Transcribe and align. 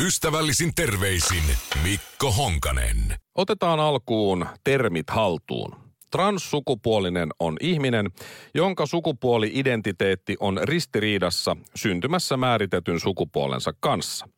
Ystävällisin 0.00 0.74
terveisin 0.74 1.42
Mikko 1.82 2.32
Honkanen. 2.32 3.16
Otetaan 3.34 3.80
alkuun 3.80 4.46
termit 4.64 5.10
haltuun. 5.10 5.76
Transsukupuolinen 6.10 7.28
on 7.40 7.56
ihminen, 7.60 8.10
jonka 8.54 8.86
sukupuoli-identiteetti 8.86 10.36
on 10.40 10.60
ristiriidassa 10.62 11.56
syntymässä 11.74 12.36
määritetyn 12.36 13.00
sukupuolensa 13.00 13.72
kanssa. 13.80 14.28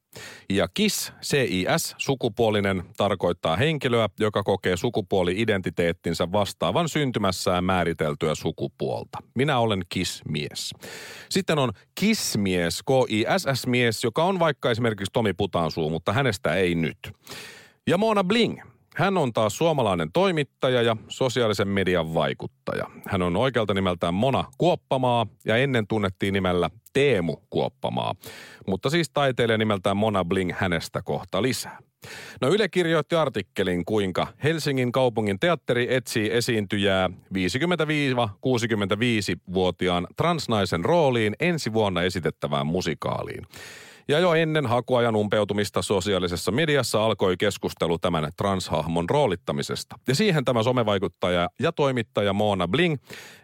Ja 0.51 0.69
KIS, 0.75 1.13
CIS, 1.23 1.95
sukupuolinen, 1.99 2.83
tarkoittaa 2.97 3.57
henkilöä, 3.57 4.09
joka 4.21 4.43
kokee 4.43 4.77
sukupuoli-identiteettinsä 4.77 6.33
vastaavan 6.33 6.89
syntymässään 6.89 7.65
määriteltyä 7.65 8.35
sukupuolta. 8.35 9.19
Minä 9.35 9.59
olen 9.59 9.83
KIS-mies. 9.89 10.75
Sitten 11.31 11.59
on 11.59 11.73
KIS-mies, 12.01 12.83
K-I-S-S-mies, 12.83 14.05
joka 14.05 14.25
on 14.25 14.39
vaikka 14.39 14.71
esimerkiksi 14.71 15.13
Tomi 15.13 15.33
Putansuu, 15.33 15.91
mutta 15.91 16.13
hänestä 16.13 16.55
ei 16.55 16.75
nyt. 16.75 16.99
Ja 17.87 17.99
Mona 17.99 18.25
Bling, 18.25 18.61
hän 18.99 19.19
on 19.19 19.33
taas 19.33 19.59
suomalainen 19.59 20.13
toimittaja 20.13 20.83
ja 20.83 20.97
sosiaalisen 21.09 21.69
median 21.69 22.15
vaikuttaja. 22.15 22.85
Hän 23.07 23.23
on 23.23 23.37
oikealta 23.37 23.75
nimeltään 23.75 24.15
Mona 24.15 24.45
Kuoppamaa 24.59 25.27
ja 25.45 25.57
ennen 25.57 25.87
tunnettiin 25.87 26.35
nimellä 26.35 26.71
Teemu 26.93 27.37
Kuoppamaa. 27.51 28.15
Mutta 28.67 28.91
siis 28.91 29.11
taiteilija 29.11 29.59
nimeltään 29.59 29.97
Mona 29.97 30.25
Bling 30.25 30.53
hänestä 30.55 31.03
kohta 31.03 31.43
lisää. 31.43 31.79
No 32.41 32.49
Yle 32.49 32.69
kirjoitti 32.69 33.17
artikkelin, 33.17 33.85
kuinka 33.85 34.27
Helsingin 34.45 34.93
kaupungin 34.93 35.41
teatteri 35.41 35.95
etsii 35.95 36.31
esiintyjää 36.33 37.11
50-65-vuotiaan 37.35 40.07
transnaisen 40.17 40.85
rooliin 40.85 41.35
ensi 41.41 41.73
vuonna 41.73 42.03
esitettävään 42.03 42.67
musikaaliin. 42.67 43.47
Ja 44.11 44.19
jo 44.19 44.35
ennen 44.35 44.67
hakuajan 44.67 45.17
umpeutumista 45.17 45.83
sosiaalisessa 45.83 46.53
mediassa 46.53 47.05
alkoi 47.05 47.37
keskustelu 47.37 47.99
tämän 47.99 48.31
transhahmon 48.37 49.11
roolittamisesta. 49.11 49.99
Ja 50.09 50.15
siihen 50.15 50.45
tämä 50.45 50.63
somevaikuttaja 50.63 51.49
ja 51.61 51.73
toimittaja 51.73 52.33
Moona 52.33 52.69
Bling 52.69 52.97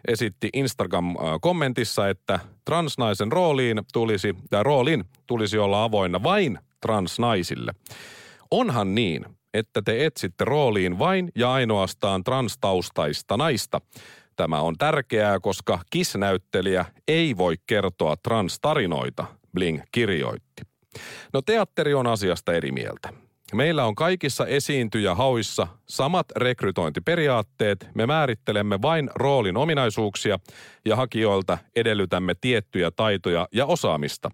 esitti 0.07 0.49
Instagram-kommentissa, 0.53 2.09
että 2.09 2.39
transnaisen 2.65 3.31
rooliin 3.31 3.81
tulisi, 3.93 4.35
tai 4.49 4.63
roolin 4.63 5.03
tulisi 5.27 5.57
olla 5.57 5.83
avoinna 5.83 6.23
vain 6.23 6.59
transnaisille. 6.81 7.71
Onhan 8.51 8.95
niin, 8.95 9.25
että 9.53 9.81
te 9.81 10.05
etsitte 10.05 10.45
rooliin 10.45 10.99
vain 10.99 11.31
ja 11.35 11.51
ainoastaan 11.51 12.23
transtaustaista 12.23 13.37
naista. 13.37 13.81
Tämä 14.35 14.61
on 14.61 14.75
tärkeää, 14.77 15.39
koska 15.39 15.79
KIS-näyttelijä 15.89 16.85
ei 17.07 17.37
voi 17.37 17.55
kertoa 17.67 18.15
transtarinoita, 18.23 19.25
Bling 19.55 19.81
kirjoitti. 19.91 20.61
No 21.33 21.41
teatteri 21.41 21.93
on 21.93 22.07
asiasta 22.07 22.53
eri 22.53 22.71
mieltä. 22.71 23.09
Meillä 23.53 23.85
on 23.85 23.95
kaikissa 23.95 24.45
esiintyjä 24.45 25.15
hauissa 25.15 25.67
samat 25.89 26.25
rekrytointiperiaatteet. 26.35 27.87
Me 27.93 28.05
määrittelemme 28.05 28.81
vain 28.81 29.09
roolin 29.15 29.57
ominaisuuksia 29.57 30.39
ja 30.85 30.95
hakijoilta 30.95 31.57
edellytämme 31.75 32.35
tiettyjä 32.41 32.91
taitoja 32.91 33.47
ja 33.51 33.65
osaamista. 33.65 34.29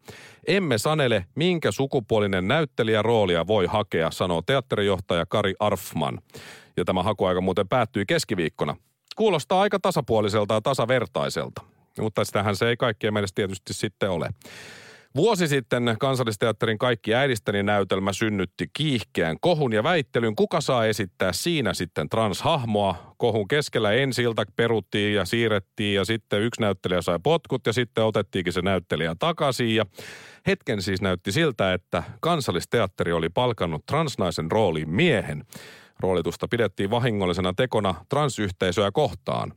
Emme 0.48 0.78
sanele, 0.78 1.26
minkä 1.36 1.72
sukupuolinen 1.72 2.48
näyttelijä 2.48 3.02
roolia 3.02 3.48
voi 3.48 3.66
hakea, 3.66 4.12
sanoo 4.12 4.42
teatterijohtaja 4.42 5.26
Kari 5.26 5.54
Arfman. 5.60 6.22
Ja 6.78 6.86
tämä 6.86 7.04
hakuaika 7.04 7.42
muuten 7.42 7.68
päättyi 7.68 8.04
keskiviikkona. 8.08 8.76
Kuulostaa 9.16 9.62
aika 9.62 9.80
tasapuoliselta 9.80 10.54
ja 10.54 10.62
tasavertaiselta, 10.62 11.62
mutta 12.00 12.26
sitähän 12.26 12.56
se 12.56 12.70
ei 12.70 12.78
kaikkien 12.78 13.14
mielestä 13.14 13.36
tietysti 13.36 13.74
sitten 13.74 14.10
ole. 14.10 14.30
Vuosi 15.16 15.48
sitten 15.48 15.96
kansallisteatterin 16.00 16.78
Kaikki 16.78 17.16
äidistäni 17.16 17.64
näytelmä 17.64 18.14
synnytti 18.14 18.68
kiihkeän 18.74 19.38
kohun 19.42 19.74
ja 19.74 19.84
väittelyn, 19.84 20.36
kuka 20.36 20.62
saa 20.62 20.86
esittää 20.86 21.34
siinä 21.34 21.74
sitten 21.74 22.10
transhahmoa. 22.10 23.16
Kohun 23.18 23.48
keskellä 23.48 23.92
ensi 23.92 24.24
peruttiin 24.56 25.16
ja 25.16 25.26
siirrettiin 25.26 25.96
ja 25.96 26.06
sitten 26.06 26.42
yksi 26.42 26.62
näyttelijä 26.62 27.02
sai 27.02 27.20
potkut 27.24 27.68
ja 27.68 27.74
sitten 27.74 28.04
otettiinkin 28.04 28.54
se 28.54 28.62
näyttelijä 28.62 29.16
takaisin. 29.20 29.76
Ja 29.76 29.86
hetken 30.48 30.82
siis 30.82 31.02
näytti 31.02 31.32
siltä, 31.32 31.74
että 31.74 32.04
kansallisteatteri 32.22 33.12
oli 33.12 33.30
palkannut 33.30 33.86
transnaisen 33.86 34.52
rooliin 34.52 34.90
miehen. 34.90 35.46
Roolitusta 36.00 36.48
pidettiin 36.48 36.90
vahingollisena 36.90 37.54
tekona 37.54 37.96
transyhteisöä 38.10 38.92
kohtaan. 38.92 39.54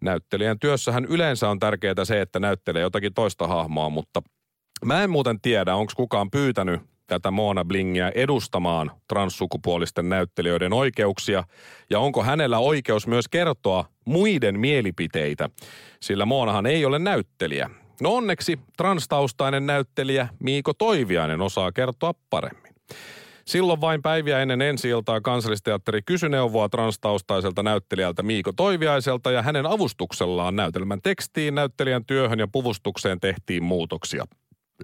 Näyttelijän 0.00 0.58
työssähän 0.58 1.04
yleensä 1.04 1.48
on 1.48 1.58
tärkeää 1.58 2.04
se, 2.04 2.20
että 2.20 2.40
näyttelee 2.40 2.82
jotakin 2.82 3.14
toista 3.14 3.46
hahmoa, 3.46 3.88
mutta 3.88 4.22
Mä 4.84 5.02
en 5.02 5.10
muuten 5.10 5.40
tiedä, 5.40 5.74
onko 5.74 5.92
kukaan 5.96 6.30
pyytänyt 6.30 6.80
tätä 7.06 7.30
Moona 7.30 7.64
Blingiä 7.64 8.12
edustamaan 8.14 8.90
transsukupuolisten 9.08 10.08
näyttelijöiden 10.08 10.72
oikeuksia 10.72 11.44
ja 11.90 12.00
onko 12.00 12.22
hänellä 12.22 12.58
oikeus 12.58 13.06
myös 13.06 13.28
kertoa 13.28 13.84
muiden 14.04 14.60
mielipiteitä, 14.60 15.50
sillä 16.00 16.26
Moonahan 16.26 16.66
ei 16.66 16.84
ole 16.84 16.98
näyttelijä. 16.98 17.70
No 18.00 18.14
onneksi 18.14 18.58
transtaustainen 18.76 19.66
näyttelijä 19.66 20.28
Miiko 20.40 20.72
Toiviainen 20.74 21.40
osaa 21.40 21.72
kertoa 21.72 22.14
paremmin. 22.30 22.74
Silloin 23.44 23.80
vain 23.80 24.02
päiviä 24.02 24.40
ennen 24.40 24.62
ensi 24.62 24.88
iltaa 24.88 25.20
kansallisteatteri 25.20 26.02
kysyi 26.06 26.28
neuvoa 26.28 26.68
transtaustaiselta 26.68 27.62
näyttelijältä 27.62 28.22
Miiko 28.22 28.52
Toiviaiselta 28.52 29.30
ja 29.30 29.42
hänen 29.42 29.66
avustuksellaan 29.66 30.56
näytelmän 30.56 31.02
tekstiin, 31.02 31.54
näyttelijän 31.54 32.04
työhön 32.04 32.38
ja 32.38 32.48
puvustukseen 32.52 33.20
tehtiin 33.20 33.64
muutoksia. 33.64 34.24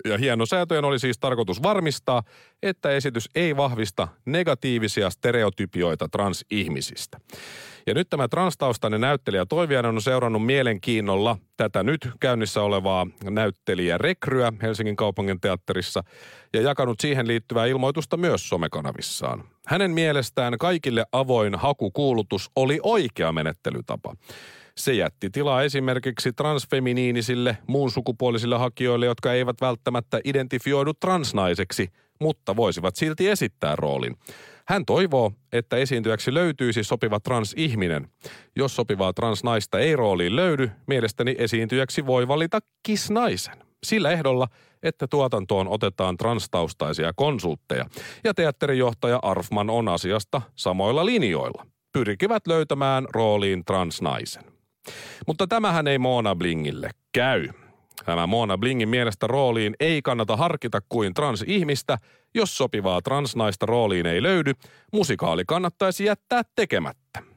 Ja 0.05 0.19
hieno 0.19 0.47
säätöjen 0.47 0.85
oli 0.85 0.99
siis 0.99 1.19
tarkoitus 1.19 1.63
varmistaa, 1.63 2.23
että 2.63 2.91
esitys 2.91 3.29
ei 3.35 3.57
vahvista 3.57 4.09
negatiivisia 4.25 5.11
stereotypioita 5.11 6.09
transihmisistä. 6.09 7.19
Ja 7.87 7.95
nyt 7.95 8.09
tämä 8.11 8.29
transtaustainen 8.29 9.01
näyttelijä 9.01 9.47
Toiviainen 9.47 9.95
on 9.95 10.03
seurannut 10.03 10.47
mielenkiinnolla 10.47 11.37
tätä 11.57 11.83
nyt 11.83 12.09
käynnissä 12.21 12.63
olevaa 12.63 13.07
näyttelijärekryä 13.25 14.53
Helsingin 14.63 14.97
kaupungin 14.97 15.41
teatterissa 15.41 16.03
ja 16.55 16.61
jakanut 16.61 17.01
siihen 17.01 17.27
liittyvää 17.29 17.67
ilmoitusta 17.67 18.17
myös 18.17 18.49
somekanavissaan. 18.49 19.45
Hänen 19.71 19.91
mielestään 19.91 20.59
kaikille 20.59 21.05
avoin 21.13 21.55
hakukuulutus 21.55 22.51
oli 22.57 22.81
oikea 22.83 23.33
menettelytapa. 23.33 24.15
Se 24.77 24.93
jätti 24.93 25.31
tilaa 25.31 25.63
esimerkiksi 25.63 26.33
transfeminiinisille, 26.33 27.59
muun 27.67 27.91
sukupuolisille 27.91 28.59
hakijoille, 28.59 29.07
jotka 29.07 29.33
eivät 29.33 29.57
välttämättä 29.61 30.21
identifioidu 30.25 30.95
transnaiseksi, 30.95 31.89
mutta 32.21 32.57
voisivat 32.57 32.97
silti 32.97 33.29
esittää 33.29 33.77
roolin. 33.77 34.17
Hän 34.67 34.85
toivoo, 34.87 35.33
että 35.53 35.77
esiintyjäksi 35.77 36.35
löytyisi 36.35 36.85
sopiva 36.85 37.21
transihminen. 37.21 38.09
Jos 38.57 38.77
sopivaa 38.77 39.13
transnaista 39.13 39.79
ei 39.79 39.97
rooliin 39.97 40.37
löydy, 40.37 40.71
mielestäni 40.87 41.35
esiintyjäksi 41.39 42.07
voi 42.07 42.29
valita 42.29 42.59
kisnaisen. 42.83 43.70
Sillä 43.87 44.11
ehdolla, 44.11 44.49
että 44.83 45.07
tuotantoon 45.07 45.69
otetaan 45.69 46.17
transtaustaisia 46.17 47.13
konsultteja. 47.17 47.85
Ja 48.25 48.35
teatterijohtaja 48.35 49.19
Arfman 49.23 49.71
on 49.71 49.89
asiasta 49.89 50.43
samoilla 50.57 51.07
linjoilla. 51.07 51.67
Pyrkivät 51.93 52.47
löytämään 52.47 53.07
rooliin 53.15 53.65
transnaisen. 53.65 54.45
Mutta 55.27 55.47
tämähän 55.47 55.87
ei 55.87 55.99
Moona 55.99 56.35
Blingille 56.35 56.91
käy. 57.13 57.49
Tämä 58.05 58.27
Moona 58.27 58.59
Blingin 58.59 58.89
mielestä 58.89 59.27
rooliin 59.27 59.75
ei 59.81 60.03
kannata 60.03 60.37
harkita 60.37 60.81
kuin 60.89 61.15
transihmistä. 61.15 61.99
Jos 62.35 62.57
sopivaa 62.57 63.03
transnaista 63.03 63.67
rooliin 63.67 64.07
ei 64.07 64.23
löydy, 64.23 64.53
musikaali 64.93 65.45
kannattaisi 65.47 66.05
jättää 66.05 66.43
tekemättä. 66.57 67.30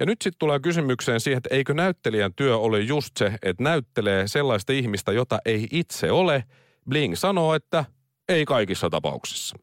Ja 0.00 0.06
nyt 0.06 0.22
sitten 0.22 0.38
tulee 0.38 0.60
kysymykseen 0.60 1.20
siihen, 1.20 1.38
että 1.38 1.54
eikö 1.54 1.74
näyttelijän 1.74 2.34
työ 2.36 2.58
ole 2.58 2.80
just 2.80 3.16
se, 3.16 3.32
että 3.42 3.62
näyttelee 3.62 4.28
sellaista 4.28 4.72
ihmistä, 4.72 5.12
jota 5.12 5.38
ei 5.44 5.68
itse 5.70 6.10
ole. 6.10 6.44
Bling 6.88 7.14
sanoo, 7.14 7.54
että 7.54 7.84
ei 8.28 8.44
kaikissa 8.44 8.90
tapauksissa. 8.90 9.56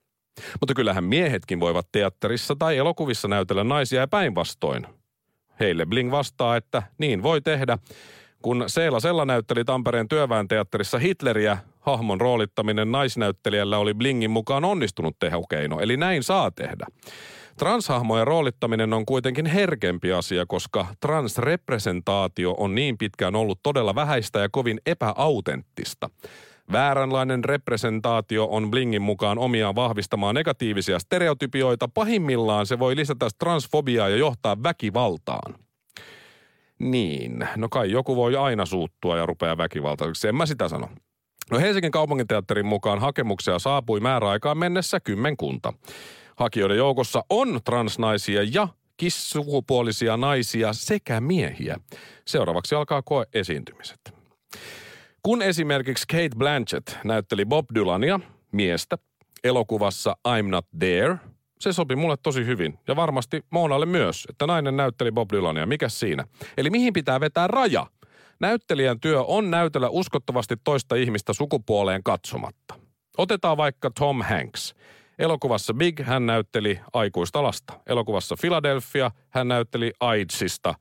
Mutta 0.60 0.74
kyllähän 0.74 1.04
miehetkin 1.04 1.60
voivat 1.60 1.88
teatterissa 1.92 2.56
tai 2.60 2.78
elokuvissa 2.78 3.28
näytellä 3.28 3.64
naisia 3.64 4.00
ja 4.00 4.08
päinvastoin. 4.08 4.88
Heille 5.60 5.86
Bling 5.86 6.12
vastaa, 6.12 6.56
että 6.56 6.84
niin 6.98 7.24
voi 7.24 7.42
tehdä. 7.42 7.78
Kun 8.42 8.64
Seela 8.68 9.00
Sella 9.00 9.26
näytteli 9.26 9.66
Tampereen 9.66 10.08
työväen 10.08 10.48
teatterissa 10.48 10.98
Hitleriä, 10.98 11.58
hahmon 11.80 12.22
roolittaminen 12.22 12.92
naisnäyttelijällä 12.92 13.78
oli 13.78 13.94
Blingin 13.94 14.32
mukaan 14.32 14.66
onnistunut 14.66 15.16
tehokeino, 15.20 15.80
eli 15.80 15.98
näin 15.98 16.24
saa 16.24 16.52
tehdä. 16.52 16.86
Transhahmojen 17.58 18.28
roolittaminen 18.28 18.94
on 18.94 19.06
kuitenkin 19.06 19.46
herkempi 19.46 20.14
asia, 20.14 20.46
koska 20.46 20.88
transrepresentaatio 21.00 22.56
on 22.58 22.76
niin 22.76 22.98
pitkään 22.98 23.36
ollut 23.36 23.60
todella 23.64 23.96
vähäistä 23.96 24.40
ja 24.40 24.50
kovin 24.52 24.82
epäautenttista. 24.86 26.10
Vääränlainen 26.72 27.44
representaatio 27.44 28.48
on 28.52 28.72
Blingin 28.72 29.02
mukaan 29.02 29.38
omiaan 29.38 29.76
vahvistamaan 29.76 30.36
negatiivisia 30.36 31.00
stereotypioita. 31.00 31.88
Pahimmillaan 31.88 32.66
se 32.66 32.80
voi 32.80 32.96
lisätä 32.96 33.28
transfobiaa 33.40 34.10
ja 34.10 34.18
johtaa 34.18 34.64
väkivaltaan. 34.64 35.56
Niin, 36.80 37.48
no 37.56 37.70
kai 37.70 37.92
joku 37.92 38.16
voi 38.16 38.36
aina 38.36 38.66
suuttua 38.66 39.18
ja 39.18 39.26
rupeaa 39.26 39.58
väkivaltaiseksi, 39.58 40.28
en 40.28 40.36
mä 40.36 40.46
sitä 40.46 40.68
sano. 40.68 40.90
No 41.52 41.60
Helsingin 41.60 41.92
kaupunginteatterin 41.92 42.66
mukaan 42.66 43.00
hakemuksia 43.00 43.60
saapui 43.60 44.00
määräaikaan 44.00 44.58
mennessä 44.58 45.00
kymmenkunta. 45.00 45.74
Hakijoiden 46.38 46.78
joukossa 46.78 47.24
on 47.30 47.60
transnaisia 47.66 48.44
ja 48.52 48.68
kissukupuolisia 48.98 50.18
naisia 50.18 50.74
sekä 50.74 51.22
miehiä. 51.22 51.80
Seuraavaksi 52.26 52.76
alkaa 52.76 53.02
koe 53.02 53.26
esiintymiset. 53.34 54.00
Kun 55.24 55.42
esimerkiksi 55.42 56.08
Kate 56.08 56.38
Blanchett 56.38 56.90
näytteli 57.04 57.46
Bob 57.46 57.66
Dylania, 57.76 58.20
miestä, 58.52 58.98
elokuvassa 59.44 60.18
I'm 60.28 60.48
Not 60.50 60.66
There, 60.80 61.16
se 61.60 61.74
sopi 61.74 61.96
mulle 61.96 62.16
tosi 62.24 62.46
hyvin. 62.46 62.80
Ja 62.88 62.96
varmasti 62.96 63.46
Moonalle 63.50 63.86
myös, 63.86 64.26
että 64.30 64.48
nainen 64.48 64.78
näytteli 64.78 65.12
Bob 65.12 65.30
Dylania. 65.32 65.66
Mikä 65.66 65.90
siinä? 65.90 66.28
Eli 66.58 66.70
mihin 66.70 66.94
pitää 66.94 67.20
vetää 67.20 67.48
raja? 67.48 67.88
Näyttelijän 68.40 69.00
työ 69.00 69.24
on 69.24 69.52
näytellä 69.52 69.90
uskottavasti 69.90 70.56
toista 70.64 70.96
ihmistä 70.96 71.34
sukupuoleen 71.34 72.04
katsomatta. 72.04 72.80
Otetaan 73.18 73.58
vaikka 73.58 73.92
Tom 74.00 74.22
Hanks– 74.22 74.74
Elokuvassa 75.20 75.74
Big 75.74 76.02
hän 76.02 76.26
näytteli 76.26 76.80
aikuista 76.94 77.44
lasta. 77.44 77.74
Elokuvassa 77.86 78.36
Philadelphia 78.42 79.12
hän 79.38 79.48
näytteli 79.48 79.92
AIDSista 80.00 80.74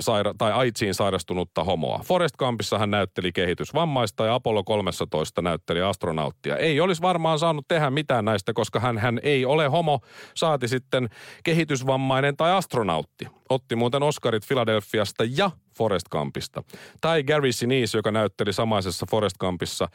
saira- 0.00 0.34
tai 0.38 0.52
AIDSiin 0.52 0.94
sairastunutta 0.94 1.64
homoa. 1.64 2.00
Forest 2.04 2.36
Gumpissa 2.36 2.78
hän 2.78 2.90
näytteli 2.90 3.32
kehitysvammaista 3.32 4.26
ja 4.26 4.34
Apollo 4.34 4.64
13 4.64 5.42
näytteli 5.42 5.82
astronauttia. 5.82 6.56
Ei 6.56 6.80
olisi 6.80 7.02
varmaan 7.02 7.38
saanut 7.38 7.68
tehdä 7.68 7.90
mitään 7.90 8.24
näistä, 8.24 8.52
koska 8.52 8.80
hän, 8.80 8.98
hän 8.98 9.20
ei 9.22 9.44
ole 9.44 9.68
homo, 9.68 10.00
saati 10.34 10.68
sitten 10.68 11.08
kehitysvammainen 11.44 12.36
tai 12.36 12.52
astronautti. 12.52 13.26
Otti 13.48 13.76
muuten 13.76 14.02
Oscarit 14.02 14.48
Philadelphiasta 14.48 15.24
ja 15.36 15.50
Forest 15.78 16.08
Gumpista. 16.08 16.62
Tai 17.00 17.24
Gary 17.24 17.52
Sinise, 17.52 17.98
joka 17.98 18.10
näytteli 18.10 18.52
samaisessa 18.52 19.06
Forest 19.10 19.36
Gumpissa 19.38 19.88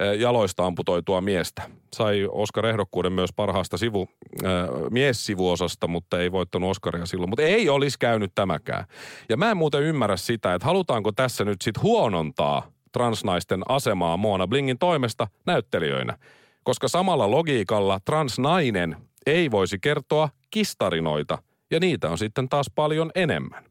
eh, 0.00 0.20
jaloista 0.20 0.66
amputoitua 0.66 1.20
miestä. 1.20 1.62
Sai 1.96 2.28
Oscar-ehdokkuuden 2.32 3.12
myös 3.12 3.30
parhaasta 3.36 3.76
sivu, 3.76 4.08
äh, 4.44 4.50
miessivuosasta, 4.90 5.86
mutta 5.88 6.20
ei 6.20 6.32
voittanut 6.32 6.70
Oscaria 6.70 7.06
silloin. 7.08 7.30
Mutta 7.30 7.42
ei 7.42 7.68
olisi 7.68 7.98
käynyt 7.98 8.32
tämäkään. 8.34 8.84
Ja 9.28 9.36
mä 9.36 9.50
en 9.50 9.56
muuten 9.56 9.82
ymmärrä 9.82 10.16
sitä, 10.16 10.54
että 10.54 10.66
halutaanko 10.66 11.12
tässä 11.12 11.44
nyt 11.44 11.62
sitten 11.62 11.82
huonontaa 11.82 12.70
transnaisten 12.92 13.62
asemaa 13.68 14.16
Moona 14.16 14.46
Blingin 14.46 14.78
toimesta 14.78 15.28
näyttelijöinä. 15.46 16.18
Koska 16.64 16.88
samalla 16.88 17.30
logiikalla 17.30 18.00
transnainen 18.04 18.96
ei 19.26 19.50
voisi 19.50 19.78
kertoa 19.78 20.28
kistarinoita, 20.50 21.38
ja 21.70 21.80
niitä 21.80 22.10
on 22.10 22.18
sitten 22.18 22.48
taas 22.48 22.66
paljon 22.74 23.10
enemmän. 23.14 23.64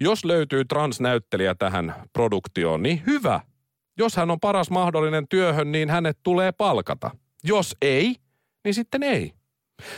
Jos 0.00 0.24
löytyy 0.24 0.64
transnäyttelijä 0.64 1.54
tähän 1.54 1.94
produktioon, 2.12 2.82
niin 2.82 3.02
hyvä. 3.06 3.40
Jos 3.98 4.16
hän 4.16 4.30
on 4.30 4.40
paras 4.40 4.70
mahdollinen 4.70 5.28
työhön, 5.28 5.72
niin 5.72 5.90
hänet 5.90 6.18
tulee 6.22 6.52
palkata. 6.52 7.10
Jos 7.44 7.76
ei, 7.82 8.16
niin 8.64 8.74
sitten 8.74 9.02
ei. 9.02 9.32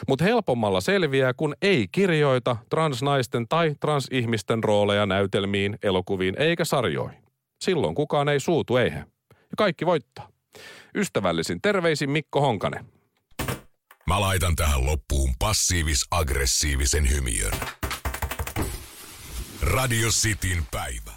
Mutta 0.08 0.24
helpommalla 0.24 0.80
selviää, 0.80 1.34
kun 1.34 1.54
ei 1.62 1.88
kirjoita 1.92 2.56
transnaisten 2.70 3.48
tai 3.48 3.74
transihmisten 3.80 4.64
rooleja 4.64 5.06
näytelmiin, 5.06 5.78
elokuviin 5.82 6.34
eikä 6.38 6.64
sarjoihin. 6.64 7.22
Silloin 7.60 7.94
kukaan 7.94 8.28
ei 8.28 8.40
suutu, 8.40 8.76
eihän. 8.76 9.06
Ja 9.30 9.54
kaikki 9.56 9.86
voittaa. 9.86 10.28
Ystävällisin 10.94 11.60
terveisin 11.62 12.10
Mikko 12.10 12.40
Honkanen. 12.40 12.86
Mä 14.06 14.20
laitan 14.20 14.56
tähän 14.56 14.86
loppuun 14.86 15.34
passiivis-aggressiivisen 15.38 17.10
hymiön. 17.10 17.52
Radio 19.62 20.08
Cityn 20.08 20.62
päivä. 20.70 21.12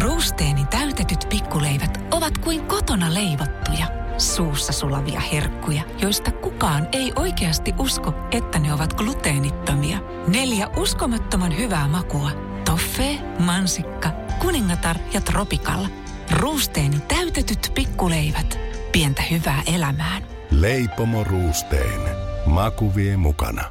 Ruusteeni 0.00 0.66
täytetyt 0.70 1.26
pikkuleivät 1.28 1.98
ovat 2.10 2.38
kuin 2.38 2.64
kotona 2.64 3.14
leivottuja, 3.14 3.86
suussa 4.18 4.72
sulavia 4.72 5.20
herkkuja, 5.20 5.82
joista 6.02 6.30
kukaan 6.30 6.88
ei 6.92 7.12
oikeasti 7.16 7.74
usko, 7.78 8.14
että 8.30 8.58
ne 8.58 8.72
ovat 8.72 8.94
gluteenittomia. 8.94 9.98
Neljä 10.28 10.68
uskomattoman 10.76 11.58
hyvää 11.58 11.88
makua. 11.88 12.30
Toffee, 12.64 13.18
mansikka, 13.38 14.10
kuningatar 14.38 14.96
ja 15.12 15.20
tropikalla. 15.20 15.88
Ruusteeni 16.30 17.00
täytetyt 17.00 17.72
pikkuleivät. 17.74 18.58
Pientä 18.92 19.22
hyvää 19.22 19.62
elämään. 19.74 20.22
Leipomo 20.50 21.24
Ruusteen. 21.24 22.00
Maku 22.46 22.94
vie 22.96 23.16
mukana. 23.16 23.64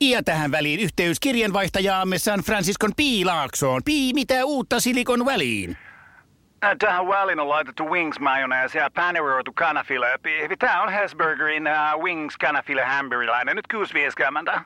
Ja 0.00 0.22
tähän 0.22 0.50
väliin 0.50 0.80
yhteys 0.80 1.20
kirjanvaihtajaamme 1.20 2.18
San 2.18 2.40
Franciscon 2.40 2.92
Piilaaksoon. 2.96 3.82
Pii, 3.84 4.12
mitä 4.12 4.44
uutta 4.44 4.80
Silikon 4.80 5.24
väliin? 5.24 5.76
Äh, 6.64 6.76
Tähän 6.78 7.08
väliin 7.08 7.40
on 7.40 7.48
laitettu 7.48 7.90
wings 7.90 8.20
mayonnaise 8.20 8.78
ja 8.78 8.90
paneroitu 8.94 9.52
kanafila. 9.52 10.06
Tämä 10.58 10.82
on 10.82 10.92
Hesburgerin 10.92 11.64
uh, 11.66 12.02
wings 12.02 12.36
kanafila 12.36 12.84
hamburilainen. 12.84 13.56
Nyt 13.56 13.66
6.50. 14.54 14.60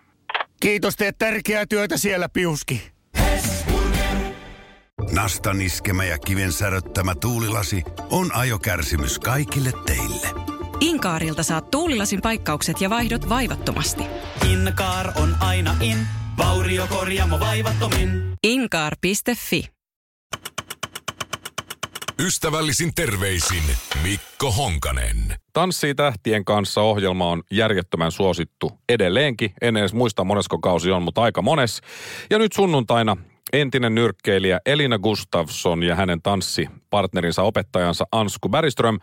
Kiitos, 0.60 0.96
teet 0.96 1.18
tärkeää 1.18 1.66
työtä 1.66 1.96
siellä, 1.96 2.28
Piuski. 2.32 2.92
Nastan 5.12 5.60
iskemä 5.60 6.04
ja 6.04 6.18
kiven 6.18 6.52
säröttämä 6.52 7.14
tuulilasi 7.14 7.82
on 8.10 8.34
ajokärsimys 8.34 9.18
kaikille 9.18 9.70
teille. 9.86 10.26
Inkaarilta 10.80 11.42
saat 11.42 11.70
tuulilasin 11.70 12.20
paikkaukset 12.22 12.80
ja 12.80 12.90
vaihdot 12.90 13.28
vaivattomasti. 13.28 14.02
Inkaar 14.52 15.06
on 15.22 15.34
aina 15.40 15.76
in, 15.80 15.98
vauriokorjaamo 16.38 17.40
vaivattomin. 17.40 18.32
Inkaar.fi 18.42 19.77
Ystävällisin 22.20 22.94
terveisin 22.94 23.62
Mikko 24.02 24.52
Honkanen. 24.52 25.16
Tanssii 25.52 25.94
tähtien 25.94 26.44
kanssa 26.44 26.80
ohjelma 26.80 27.30
on 27.30 27.42
järjettömän 27.50 28.12
suosittu 28.12 28.72
edelleenkin. 28.88 29.52
En 29.60 29.76
edes 29.76 29.94
muista 29.94 30.24
monesko 30.24 30.58
kausi 30.58 30.90
on, 30.90 31.02
mutta 31.02 31.22
aika 31.22 31.42
mones. 31.42 31.80
Ja 32.30 32.38
nyt 32.38 32.52
sunnuntaina 32.52 33.16
entinen 33.52 33.94
nyrkkeilijä 33.94 34.60
Elina 34.66 34.98
Gustafsson 34.98 35.82
ja 35.82 35.94
hänen 35.94 36.22
tanssipartnerinsa 36.22 37.42
opettajansa 37.42 38.04
Ansku 38.12 38.48
Bergström 38.48 38.98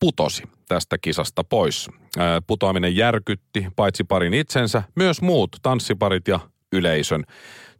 putosi 0.00 0.42
tästä 0.68 0.98
kisasta 0.98 1.44
pois. 1.44 1.88
Ää, 2.18 2.40
Putoaminen 2.46 2.96
järkytti 2.96 3.66
paitsi 3.76 4.04
parin 4.04 4.34
itsensä, 4.34 4.82
myös 4.94 5.22
muut 5.22 5.56
tanssiparit 5.62 6.28
ja 6.28 6.40
yleisön. 6.72 7.24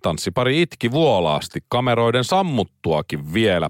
Tanssipari 0.07 0.63
itki 0.63 0.91
vuolaasti, 0.91 1.61
kameroiden 1.69 2.25
sammuttuakin 2.25 3.35
vielä. 3.35 3.69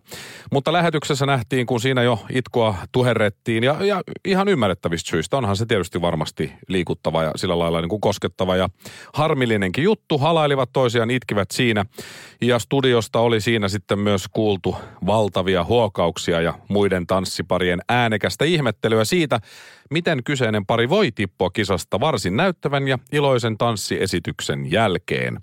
Mutta 0.52 0.72
lähetyksessä 0.72 1.26
nähtiin, 1.26 1.66
kun 1.66 1.80
siinä 1.80 2.02
jo 2.02 2.18
itkua 2.32 2.74
tuherrettiin 2.92 3.64
ja, 3.64 3.84
ja 3.84 4.02
ihan 4.24 4.48
ymmärrettävistä 4.48 5.10
syistä. 5.10 5.36
Onhan 5.36 5.56
se 5.56 5.66
tietysti 5.66 6.00
varmasti 6.00 6.52
liikuttava 6.68 7.22
ja 7.22 7.30
sillä 7.36 7.58
lailla 7.58 7.80
niin 7.80 7.88
kuin 7.88 8.00
koskettava 8.00 8.56
ja 8.56 8.68
harmillinenkin 9.14 9.84
juttu. 9.84 10.18
Halailivat 10.18 10.70
toisiaan, 10.72 11.10
itkivät 11.10 11.50
siinä. 11.50 11.84
Ja 12.40 12.58
studiosta 12.58 13.20
oli 13.20 13.40
siinä 13.40 13.68
sitten 13.68 13.98
myös 13.98 14.24
kuultu 14.32 14.76
valtavia 15.06 15.64
huokauksia 15.64 16.40
ja 16.40 16.54
muiden 16.68 17.06
tanssiparien 17.06 17.80
äänekästä 17.88 18.44
ihmettelyä 18.44 19.04
siitä, 19.04 19.40
miten 19.90 20.24
kyseinen 20.24 20.66
pari 20.66 20.88
voi 20.88 21.12
tippua 21.12 21.50
kisasta 21.50 22.00
varsin 22.00 22.36
näyttävän 22.36 22.88
ja 22.88 22.98
iloisen 23.12 23.58
tanssiesityksen 23.58 24.72
jälkeen. 24.72 25.38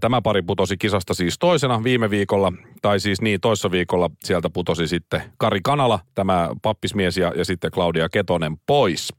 Tämä 0.00 0.22
pari 0.22 0.42
putosi 0.42 0.76
kisasta 0.76 1.14
siis 1.14 1.38
toisena 1.38 1.84
viime 1.84 2.10
viikolla, 2.10 2.52
tai 2.82 3.00
siis 3.00 3.20
niin 3.20 3.40
toissa 3.40 3.70
viikolla 3.70 4.10
sieltä 4.24 4.50
putosi 4.50 4.86
sitten 4.86 5.22
Kari 5.38 5.60
Kanala, 5.62 6.00
tämä 6.14 6.48
pappismies 6.62 7.16
ja, 7.16 7.32
ja 7.36 7.44
sitten 7.44 7.70
Claudia 7.70 8.08
Ketonen 8.08 8.56
pois. 8.66 9.12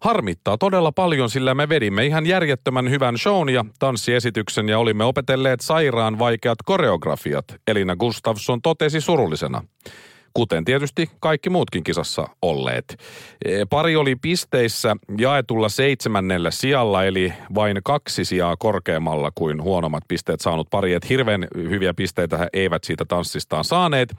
Harmittaa 0.00 0.58
todella 0.58 0.92
paljon, 0.92 1.30
sillä 1.30 1.54
me 1.54 1.68
vedimme 1.68 2.06
ihan 2.06 2.26
järjettömän 2.26 2.90
hyvän 2.90 3.18
shown 3.18 3.48
ja 3.48 3.64
tanssiesityksen 3.78 4.68
ja 4.68 4.78
olimme 4.78 5.04
opetelleet 5.04 5.60
sairaan 5.60 6.18
vaikeat 6.18 6.58
koreografiat, 6.64 7.44
Elina 7.66 7.96
Gustafsson 7.96 8.62
totesi 8.62 9.00
surullisena 9.00 9.62
kuten 10.36 10.64
tietysti 10.64 11.10
kaikki 11.20 11.50
muutkin 11.50 11.84
kisassa 11.84 12.28
olleet. 12.42 12.98
E, 13.44 13.64
Pari 13.70 13.96
oli 13.96 14.16
pisteissä 14.16 14.96
jaetulla 15.18 15.68
seitsemännellä 15.68 16.50
sijalla, 16.50 17.04
eli 17.04 17.32
vain 17.54 17.80
kaksi 17.84 18.24
sijaa 18.24 18.56
korkeammalla 18.56 19.30
kuin 19.34 19.62
huonommat 19.62 20.04
pisteet 20.08 20.40
saanut 20.40 20.70
pari. 20.70 20.92
Et 20.92 21.08
hirveän 21.08 21.48
hyviä 21.54 21.94
pisteitä 21.94 22.38
he 22.38 22.48
eivät 22.52 22.84
siitä 22.84 23.04
tanssistaan 23.04 23.64
saaneet. 23.64 24.14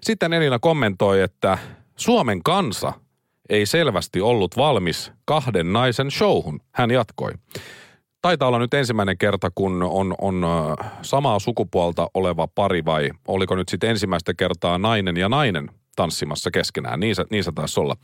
Sitten 0.00 0.32
Elina 0.32 0.58
kommentoi, 0.58 1.22
että 1.22 1.58
Suomen 1.96 2.42
kansa 2.42 2.92
ei 3.48 3.66
selvästi 3.66 4.20
ollut 4.20 4.56
valmis 4.56 5.12
kahden 5.24 5.72
naisen 5.72 6.10
showhun. 6.10 6.60
Hän 6.74 6.90
jatkoi. 6.90 7.30
Taitaa 8.22 8.48
olla 8.48 8.58
nyt 8.58 8.74
ensimmäinen 8.74 9.18
kerta, 9.18 9.50
kun 9.54 9.82
on, 9.82 10.14
on 10.20 10.44
äh, 10.44 10.90
samaa 11.02 11.38
sukupuolta 11.38 12.08
oleva 12.14 12.48
pari 12.48 12.84
vai 12.84 13.10
oliko 13.28 13.54
nyt 13.54 13.68
sitten 13.68 13.90
ensimmäistä 13.90 14.34
kertaa 14.34 14.78
nainen 14.78 15.16
ja 15.16 15.28
nainen 15.28 15.70
tanssimassa 15.96 16.50
keskenään. 16.50 17.00
Niin 17.00 17.14
se, 17.14 17.24
niin 17.30 17.44
se 17.44 17.52
taisi 17.54 17.80
olla. 17.80 17.96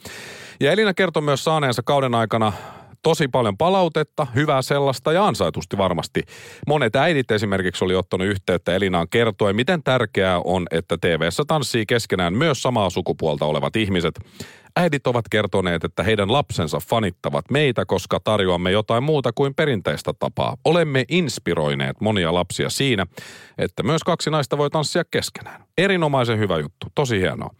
Ja 0.61 0.73
Elina 0.73 0.95
kertoi 0.95 1.23
myös 1.23 1.45
saaneensa 1.45 1.83
kauden 1.83 2.15
aikana 2.15 2.53
tosi 3.03 3.29
paljon 3.29 3.57
palautetta, 3.57 4.27
hyvää 4.35 4.63
sellaista 4.63 5.13
ja 5.13 5.27
ansaitusti 5.27 5.79
varmasti. 5.79 6.23
Monet 6.67 6.97
äidit 6.97 7.31
esimerkiksi 7.31 7.85
oli 7.85 7.95
ottanut 7.95 8.27
yhteyttä 8.27 8.75
Elinaan 8.75 9.09
kertoen, 9.11 9.57
miten 9.57 9.83
tärkeää 9.83 10.41
on, 10.45 10.67
että 10.71 10.97
TV-ssä 11.01 11.43
tanssii 11.47 11.87
keskenään 11.87 12.35
myös 12.35 12.63
samaa 12.63 12.91
sukupuolta 12.91 13.45
olevat 13.45 13.77
ihmiset. 13.77 14.15
Äidit 14.77 15.07
ovat 15.07 15.29
kertoneet, 15.31 15.85
että 15.85 16.03
heidän 16.03 16.33
lapsensa 16.33 16.79
fanittavat 16.89 17.51
meitä, 17.51 17.85
koska 17.87 18.21
tarjoamme 18.21 18.71
jotain 18.71 19.03
muuta 19.03 19.33
kuin 19.35 19.55
perinteistä 19.55 20.13
tapaa. 20.19 20.57
Olemme 20.65 21.05
inspiroineet 21.09 22.01
monia 22.01 22.35
lapsia 22.35 22.71
siinä, 22.71 23.07
että 23.59 23.83
myös 23.83 24.05
kaksi 24.05 24.31
naista 24.31 24.59
voi 24.59 24.71
tanssia 24.71 25.05
keskenään. 25.11 25.65
Erinomaisen 25.79 26.39
hyvä 26.39 26.59
juttu, 26.59 26.87
tosi 26.95 27.21
hienoa. 27.21 27.51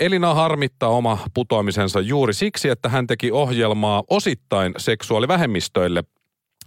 Elina 0.00 0.34
harmittaa 0.34 0.88
oma 0.88 1.18
putoamisensa 1.34 2.00
juuri 2.00 2.34
siksi, 2.34 2.68
että 2.68 2.88
hän 2.88 3.06
teki 3.06 3.32
ohjelmaa 3.32 4.02
osittain 4.10 4.74
seksuaalivähemmistöille. 4.76 6.04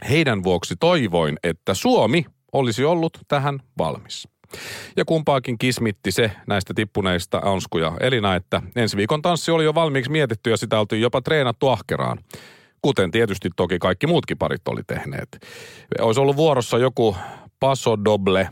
Heidän 0.10 0.44
vuoksi 0.44 0.76
toivoin, 0.80 1.38
että 1.44 1.74
Suomi 1.74 2.26
olisi 2.54 2.84
ollut 2.84 3.18
tähän 3.28 3.60
valmis. 3.78 4.28
Ja 4.98 5.06
kumpaakin 5.06 5.58
kismitti 5.58 6.12
se 6.12 6.32
näistä 6.48 6.74
tippuneista 6.74 7.42
Anskuja 7.44 7.92
Elina, 8.00 8.36
että 8.36 8.62
ensi 8.76 8.98
viikon 8.98 9.22
tanssi 9.22 9.52
oli 9.52 9.64
jo 9.64 9.76
valmiiksi 9.76 10.12
mietitty 10.12 10.50
ja 10.50 10.58
sitä 10.58 10.80
oltiin 10.80 11.02
jopa 11.02 11.22
treenattu 11.22 11.68
ahkeraan. 11.68 12.18
Kuten 12.82 13.12
tietysti 13.12 13.50
toki 13.56 13.80
kaikki 13.80 14.08
muutkin 14.08 14.38
parit 14.38 14.68
oli 14.68 14.82
tehneet. 14.88 15.48
Olisi 16.00 16.20
ollut 16.20 16.36
vuorossa 16.36 16.78
joku 16.78 17.16
paso 17.60 18.06
doble, 18.06 18.50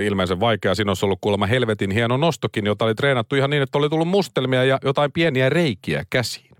ilmeisen 0.00 0.40
vaikea. 0.40 0.74
Siinä 0.74 0.90
olisi 0.90 1.04
ollut 1.04 1.18
kuulemma 1.20 1.46
helvetin 1.46 1.90
hieno 1.90 2.16
nostokin, 2.16 2.66
jota 2.66 2.84
oli 2.84 2.94
treenattu 2.94 3.36
ihan 3.36 3.50
niin, 3.50 3.62
että 3.62 3.78
oli 3.78 3.88
tullut 3.88 4.08
mustelmia 4.08 4.64
ja 4.64 4.78
jotain 4.84 5.12
pieniä 5.12 5.48
reikiä 5.48 6.04
käsiin. 6.10 6.56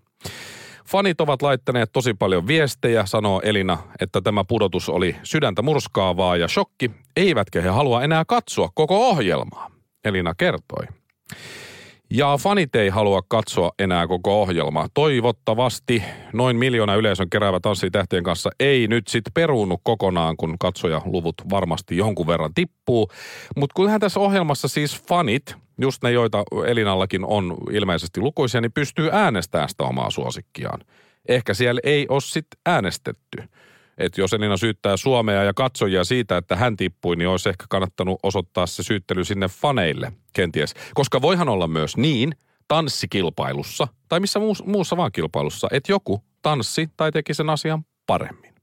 Fanit 0.88 1.20
ovat 1.20 1.42
laittaneet 1.42 1.92
tosi 1.92 2.14
paljon 2.14 2.46
viestejä, 2.46 3.06
sanoo 3.06 3.40
Elina, 3.44 3.78
että 4.00 4.20
tämä 4.20 4.44
pudotus 4.48 4.88
oli 4.88 5.16
sydäntä 5.22 5.62
murskaavaa 5.62 6.36
ja 6.36 6.48
shokki, 6.48 6.90
eivätkä 7.16 7.62
he 7.62 7.68
halua 7.68 8.02
enää 8.02 8.24
katsoa 8.24 8.68
koko 8.74 9.08
ohjelmaa. 9.08 9.70
Elina 10.04 10.34
kertoi. 10.34 10.86
Ja 12.10 12.36
fanit 12.40 12.74
ei 12.74 12.88
halua 12.88 13.22
katsoa 13.28 13.72
enää 13.78 14.06
koko 14.06 14.42
ohjelmaa. 14.42 14.88
Toivottavasti 14.94 16.02
noin 16.32 16.56
miljoona 16.56 16.94
yleisön 16.94 17.30
keräävä 17.30 17.60
tanssitähtien 17.60 18.22
kanssa 18.22 18.50
ei 18.60 18.88
nyt 18.88 19.08
sitten 19.08 19.32
peruunnu 19.32 19.78
kokonaan, 19.82 20.36
kun 20.36 20.56
katsojaluvut 20.60 21.34
varmasti 21.50 21.96
jonkun 21.96 22.26
verran 22.26 22.54
tippuu. 22.54 23.10
Mutta 23.56 23.74
kyllähän 23.76 24.00
tässä 24.00 24.20
ohjelmassa 24.20 24.68
siis 24.68 25.02
fanit, 25.08 25.56
just 25.80 26.02
ne 26.02 26.12
joita 26.12 26.44
Elinallakin 26.66 27.24
on 27.24 27.56
ilmeisesti 27.70 28.20
lukuisia, 28.20 28.60
niin 28.60 28.72
pystyy 28.72 29.08
äänestämään 29.12 29.68
sitä 29.68 29.84
omaa 29.84 30.10
suosikkiaan. 30.10 30.80
Ehkä 31.28 31.54
siellä 31.54 31.80
ei 31.84 32.06
ole 32.08 32.20
sitten 32.20 32.60
äänestetty 32.66 33.42
että 33.98 34.20
jos 34.20 34.32
Elina 34.32 34.56
syyttää 34.56 34.96
Suomea 34.96 35.44
ja 35.44 35.54
katsojia 35.54 36.04
siitä, 36.04 36.36
että 36.36 36.56
hän 36.56 36.76
tippui, 36.76 37.16
niin 37.16 37.28
olisi 37.28 37.48
ehkä 37.48 37.64
kannattanut 37.68 38.20
osoittaa 38.22 38.66
se 38.66 38.82
syyttely 38.82 39.24
sinne 39.24 39.48
faneille 39.48 40.12
kenties. 40.32 40.74
Koska 40.94 41.22
voihan 41.22 41.48
olla 41.48 41.66
myös 41.66 41.96
niin 41.96 42.34
tanssikilpailussa 42.68 43.88
tai 44.08 44.20
missä 44.20 44.40
muussa 44.64 44.96
vaan 44.96 45.12
kilpailussa, 45.12 45.68
että 45.70 45.92
joku 45.92 46.24
tanssi 46.42 46.88
tai 46.96 47.12
teki 47.12 47.34
sen 47.34 47.50
asian 47.50 47.84
paremmin. 48.06 48.54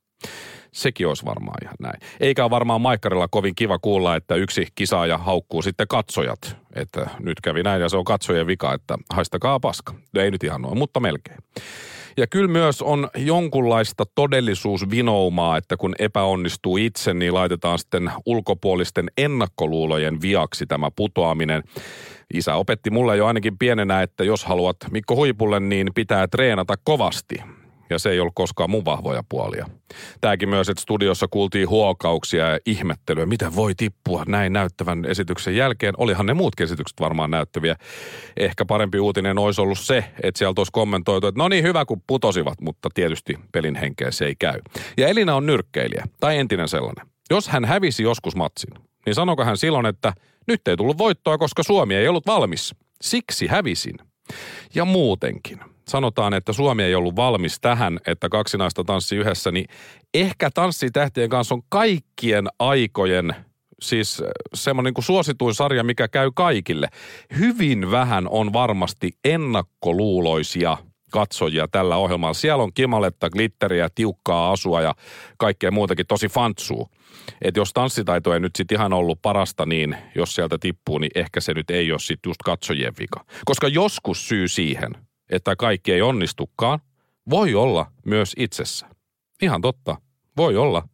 Sekin 0.73 1.07
olisi 1.07 1.25
varmaan 1.25 1.57
ihan 1.63 1.75
näin. 1.79 1.99
Eikä 2.19 2.43
ole 2.43 2.49
varmaan 2.51 2.81
Maikkarilla 2.81 3.27
kovin 3.27 3.55
kiva 3.55 3.79
kuulla, 3.79 4.15
että 4.15 4.35
yksi 4.35 4.67
kisaaja 4.75 5.17
haukkuu 5.17 5.61
sitten 5.61 5.87
katsojat. 5.87 6.57
Että 6.75 7.09
nyt 7.19 7.41
kävi 7.41 7.63
näin 7.63 7.81
ja 7.81 7.89
se 7.89 7.97
on 7.97 8.03
katsojien 8.03 8.47
vika, 8.47 8.73
että 8.73 8.97
haistakaa 9.13 9.59
paska. 9.59 9.93
Ei 10.15 10.31
nyt 10.31 10.43
ihan 10.43 10.61
noin, 10.61 10.77
mutta 10.77 10.99
melkein. 10.99 11.37
Ja 12.17 12.27
kyllä 12.27 12.47
myös 12.47 12.81
on 12.81 13.09
jonkunlaista 13.15 14.03
todellisuusvinoumaa, 14.15 15.57
että 15.57 15.77
kun 15.77 15.95
epäonnistuu 15.99 16.77
itse, 16.77 17.13
niin 17.13 17.33
laitetaan 17.33 17.79
sitten 17.79 18.11
ulkopuolisten 18.25 19.11
ennakkoluulojen 19.17 20.21
viaksi 20.21 20.65
tämä 20.65 20.91
putoaminen. 20.95 21.63
Isä 22.33 22.55
opetti 22.55 22.89
mulle 22.89 23.17
jo 23.17 23.25
ainakin 23.25 23.57
pienenä, 23.57 24.01
että 24.01 24.23
jos 24.23 24.45
haluat 24.45 24.77
Mikko 24.91 25.15
huipulle, 25.15 25.59
niin 25.59 25.87
pitää 25.95 26.27
treenata 26.27 26.73
kovasti 26.83 27.35
ja 27.93 27.99
se 27.99 28.09
ei 28.09 28.19
ollut 28.19 28.33
koskaan 28.35 28.69
mun 28.69 28.85
vahvoja 28.85 29.23
puolia. 29.29 29.65
Tämäkin 30.21 30.49
myös, 30.49 30.69
että 30.69 30.81
studiossa 30.81 31.27
kuultiin 31.27 31.69
huokauksia 31.69 32.49
ja 32.49 32.59
ihmettelyä, 32.65 33.25
miten 33.25 33.55
voi 33.55 33.75
tippua 33.75 34.23
näin 34.27 34.53
näyttävän 34.53 35.05
esityksen 35.05 35.55
jälkeen. 35.55 35.93
Olihan 35.97 36.25
ne 36.25 36.33
muutkin 36.33 36.63
esitykset 36.63 36.99
varmaan 36.99 37.31
näyttäviä. 37.31 37.75
Ehkä 38.37 38.65
parempi 38.65 38.99
uutinen 38.99 39.37
olisi 39.37 39.61
ollut 39.61 39.79
se, 39.79 40.03
että 40.23 40.37
sieltä 40.39 40.59
olisi 40.59 40.71
kommentoitu, 40.71 41.27
että 41.27 41.39
no 41.39 41.47
niin 41.47 41.63
hyvä 41.63 41.85
kun 41.85 42.01
putosivat, 42.07 42.61
mutta 42.61 42.89
tietysti 42.93 43.39
pelin 43.51 43.75
henkeä 43.75 44.11
se 44.11 44.25
ei 44.25 44.35
käy. 44.39 44.59
Ja 44.97 45.07
Elina 45.07 45.35
on 45.35 45.45
nyrkkeilijä, 45.45 46.03
tai 46.19 46.37
entinen 46.37 46.67
sellainen. 46.67 47.07
Jos 47.29 47.47
hän 47.47 47.65
hävisi 47.65 48.03
joskus 48.03 48.35
matsin, 48.35 48.73
niin 49.05 49.15
sanoko 49.15 49.45
hän 49.45 49.57
silloin, 49.57 49.85
että 49.85 50.13
nyt 50.47 50.67
ei 50.67 50.77
tullut 50.77 50.97
voittoa, 50.97 51.37
koska 51.37 51.63
Suomi 51.63 51.95
ei 51.95 52.07
ollut 52.07 52.27
valmis. 52.27 52.75
Siksi 53.01 53.47
hävisin. 53.47 53.95
Ja 54.75 54.85
muutenkin– 54.85 55.59
sanotaan, 55.87 56.33
että 56.33 56.53
Suomi 56.53 56.83
ei 56.83 56.95
ollut 56.95 57.15
valmis 57.15 57.59
tähän, 57.59 57.99
että 58.07 58.29
kaksi 58.29 58.57
naista 58.57 58.83
tanssi 58.83 59.15
yhdessä, 59.15 59.51
niin 59.51 59.65
ehkä 60.13 60.49
tanssitähtien 60.53 61.29
kanssa 61.29 61.55
on 61.55 61.61
kaikkien 61.69 62.47
aikojen 62.59 63.35
siis 63.81 64.21
äh, 64.21 64.27
semmoinen 64.53 64.89
niin 64.89 64.93
kuin 64.93 65.05
suosituin 65.05 65.55
sarja, 65.55 65.83
mikä 65.83 66.07
käy 66.07 66.31
kaikille. 66.35 66.87
Hyvin 67.39 67.91
vähän 67.91 68.27
on 68.29 68.53
varmasti 68.53 69.11
ennakkoluuloisia 69.25 70.77
katsojia 71.11 71.67
tällä 71.67 71.97
ohjelmalla. 71.97 72.33
Siellä 72.33 72.63
on 72.63 72.73
kimaletta, 72.73 73.29
glitteriä, 73.29 73.89
tiukkaa 73.95 74.51
asua 74.51 74.81
ja 74.81 74.95
kaikkea 75.37 75.71
muutakin 75.71 76.07
tosi 76.07 76.27
fantsuu. 76.27 76.89
Että 77.41 77.59
jos 77.59 77.73
tanssitaito 77.73 78.33
ei 78.33 78.39
nyt 78.39 78.55
sitten 78.55 78.75
ihan 78.75 78.93
ollut 78.93 79.21
parasta, 79.21 79.65
niin 79.65 79.97
jos 80.15 80.35
sieltä 80.35 80.57
tippuu, 80.57 80.97
niin 80.97 81.11
ehkä 81.15 81.41
se 81.41 81.53
nyt 81.53 81.69
ei 81.69 81.91
ole 81.91 81.99
sitten 81.99 82.29
just 82.29 82.41
katsojien 82.45 82.93
vika. 82.99 83.25
Koska 83.45 83.67
joskus 83.67 84.27
syy 84.27 84.47
siihen– 84.47 84.91
että 85.29 85.55
kaikki 85.55 85.93
ei 85.93 86.01
onnistukaan, 86.01 86.79
voi 87.29 87.55
olla 87.55 87.91
myös 88.05 88.33
itsessä. 88.37 88.87
Ihan 89.41 89.61
totta, 89.61 89.95
voi 90.37 90.57
olla. 90.57 90.87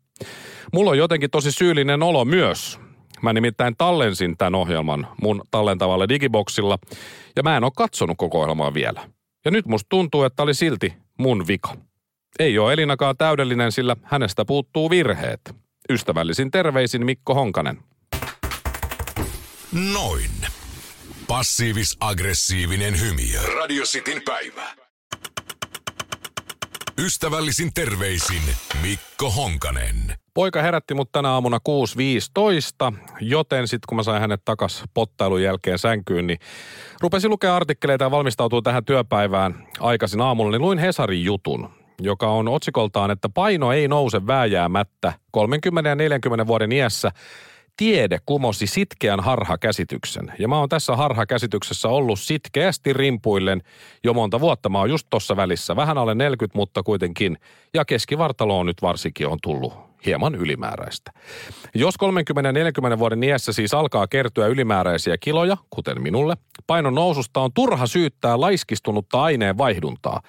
Mulla 0.74 0.92
on 0.92 0.98
jotenkin 0.98 1.32
tosi 1.32 1.52
syyllinen 1.52 2.04
olo 2.04 2.26
myös. 2.26 2.80
Mä 3.22 3.34
nimittäin 3.34 3.76
tallensin 3.78 4.38
tämän 4.38 4.56
ohjelman 4.56 5.08
mun 5.22 5.42
tallentavalle 5.52 6.10
digiboksilla 6.10 6.80
ja 7.36 7.44
mä 7.44 7.58
en 7.58 7.64
ole 7.64 7.72
katsonut 7.76 8.18
koko 8.18 8.42
ohjelmaa 8.42 8.74
vielä. 8.74 9.10
Ja 9.46 9.52
nyt 9.52 9.66
musta 9.66 9.90
tuntuu, 9.90 10.24
että 10.24 10.44
oli 10.44 10.54
silti 10.54 10.94
mun 11.18 11.48
vika. 11.48 11.78
Ei 12.40 12.60
ole 12.60 12.74
Elinakaan 12.74 13.18
täydellinen, 13.18 13.72
sillä 13.72 13.96
hänestä 14.04 14.46
puuttuu 14.46 14.90
virheet. 14.90 15.56
Ystävällisin 15.90 16.52
terveisin 16.52 17.06
Mikko 17.06 17.34
Honkanen. 17.34 17.78
Noin. 19.94 20.39
Passiivis-aggressiivinen 21.30 23.00
hymiö. 23.00 23.40
Radio 23.56 23.84
Cityn 23.84 24.22
päivä. 24.26 24.76
Ystävällisin 27.06 27.74
terveisin 27.74 28.42
Mikko 28.82 29.32
Honkanen. 29.32 29.96
Poika 30.34 30.62
herätti 30.62 30.94
mut 30.94 31.12
tänä 31.12 31.30
aamuna 31.30 31.60
6.15, 32.92 32.98
joten 33.22 33.68
sitten 33.68 33.86
kun 33.90 33.96
mä 33.96 34.04
sain 34.04 34.22
hänet 34.22 34.42
takas 34.46 34.84
pottailun 34.94 35.44
jälkeen 35.44 35.80
sänkyyn, 35.80 36.28
niin 36.28 36.40
rupesin 37.02 37.30
lukea 37.32 37.56
artikkeleita 37.56 38.04
ja 38.04 38.12
valmistautua 38.12 38.62
tähän 38.62 38.86
työpäivään 38.86 39.68
aikaisin 39.80 40.22
aamulla, 40.22 40.52
niin 40.52 40.62
luin 40.62 40.78
Hesarin 40.78 41.24
jutun, 41.24 41.70
joka 42.02 42.28
on 42.28 42.48
otsikoltaan, 42.48 43.12
että 43.12 43.30
paino 43.30 43.74
ei 43.74 43.88
nouse 43.88 44.28
vääjäämättä 44.28 45.14
30 45.32 45.90
ja 45.90 45.96
40 45.96 46.48
vuoden 46.48 46.72
iässä– 46.72 47.12
tiede 47.80 48.20
kumosi 48.26 48.68
sitkeän 48.68 49.20
harhakäsityksen. 49.20 50.34
Ja 50.40 50.48
mä 50.48 50.60
oon 50.60 50.70
tässä 50.70 50.96
harhakäsityksessä 50.96 51.90
ollut 51.90 52.20
sitkeästi 52.20 52.94
rimpuillen 52.94 53.62
jo 54.04 54.14
monta 54.14 54.40
vuotta. 54.40 54.70
Mä 54.70 54.80
oon 54.80 54.90
just 54.90 55.08
tossa 55.10 55.36
välissä. 55.36 55.76
Vähän 55.76 55.98
alle 55.98 56.16
40, 56.16 56.58
mutta 56.58 56.84
kuitenkin. 56.84 57.38
Ja 57.74 57.86
keskivartalo 57.86 58.60
on 58.60 58.66
nyt 58.66 58.82
varsinkin 58.82 59.28
on 59.28 59.38
tullut 59.42 59.74
hieman 60.06 60.36
ylimääräistä. 60.36 61.12
Jos 61.76 61.96
30-40 62.96 63.00
vuoden 63.00 63.24
iässä 63.24 63.54
siis 63.54 63.74
alkaa 63.74 64.08
kertyä 64.08 64.48
ylimääräisiä 64.48 65.18
kiloja, 65.18 65.58
kuten 65.70 66.02
minulle, 66.02 66.38
painon 66.68 66.96
noususta 66.96 67.40
on 67.40 67.54
turha 67.54 67.88
syyttää 67.88 68.40
laiskistunutta 68.40 69.22
aineen 69.22 69.58
vaihduntaa. 69.58 70.22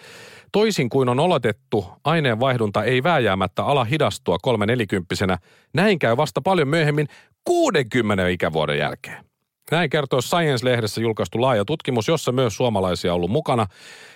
Toisin 0.53 0.91
kuin 0.91 1.09
on 1.09 1.21
oletettu, 1.21 1.87
aineenvaihdunta 2.05 2.85
ei 2.85 3.03
vääjäämättä 3.03 3.65
ala 3.65 3.85
hidastua 3.85 4.39
kolme 4.43 4.67
nelikymppisenä. 4.67 5.39
Näin 5.75 5.99
käy 5.99 6.17
vasta 6.17 6.41
paljon 6.41 6.69
myöhemmin 6.69 7.07
60 7.45 8.29
ikävuoden 8.29 8.79
jälkeen. 8.79 9.25
Näin 9.71 9.91
kertoo 9.91 10.21
Science-lehdessä 10.21 11.01
julkaistu 11.01 11.41
laaja 11.41 11.65
tutkimus, 11.65 12.09
jossa 12.09 12.33
myös 12.33 12.57
suomalaisia 12.57 13.13
on 13.13 13.17
ollut 13.17 13.31
mukana. 13.31 13.67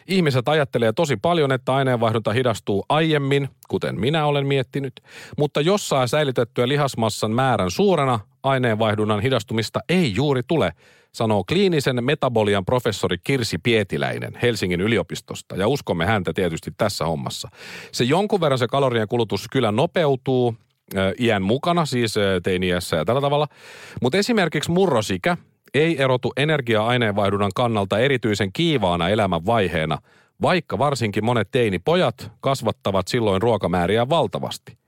Ihmiset 0.08 0.48
ajattelee 0.48 0.92
tosi 0.92 1.16
paljon, 1.16 1.52
että 1.52 1.74
aineenvaihdunta 1.74 2.32
hidastuu 2.32 2.84
aiemmin, 2.88 3.48
kuten 3.68 4.00
minä 4.00 4.26
olen 4.26 4.46
miettinyt, 4.46 4.92
mutta 5.38 5.60
jos 5.60 5.88
saa 5.88 6.06
säilytettyä 6.06 6.68
lihasmassan 6.68 7.30
määrän 7.30 7.70
suurena, 7.70 8.20
aineenvaihdunnan 8.42 9.20
hidastumista 9.20 9.80
ei 9.88 10.14
juuri 10.14 10.42
tule, 10.48 10.72
sanoo 11.14 11.44
kliinisen 11.49 12.04
metabolian 12.04 12.64
professori 12.64 13.16
Kirsi 13.25 13.59
Pietiläinen 13.59 14.33
Helsingin 14.42 14.80
yliopistosta. 14.80 15.56
Ja 15.56 15.68
uskomme 15.68 16.06
häntä 16.06 16.33
tietysti 16.33 16.71
tässä 16.76 17.04
hommassa. 17.04 17.49
Se 17.92 18.04
jonkun 18.04 18.40
verran 18.40 18.59
se 18.59 18.66
kalorien 18.66 19.09
kulutus 19.09 19.49
kyllä 19.52 19.73
nopeutuu, 19.73 20.54
iän 21.21 21.42
mukana, 21.42 21.87
siis 21.87 22.14
teiniässä 22.42 22.97
ja 22.97 23.04
tällä 23.04 23.21
tavalla. 23.21 23.49
Mutta 24.02 24.18
esimerkiksi 24.18 24.71
murrosikä 24.71 25.37
ei 25.75 26.02
erotu 26.02 26.33
energia-aineenvaihdunnan 26.37 27.50
kannalta 27.54 27.99
erityisen 27.99 28.52
kiivaana 28.52 29.09
elämänvaiheena, 29.09 29.99
vaikka 30.42 30.78
varsinkin 30.78 31.25
monet 31.25 31.49
teinipojat 31.50 32.30
kasvattavat 32.40 33.09
silloin 33.09 33.42
ruokamääriä 33.42 34.09
valtavasti. 34.09 34.83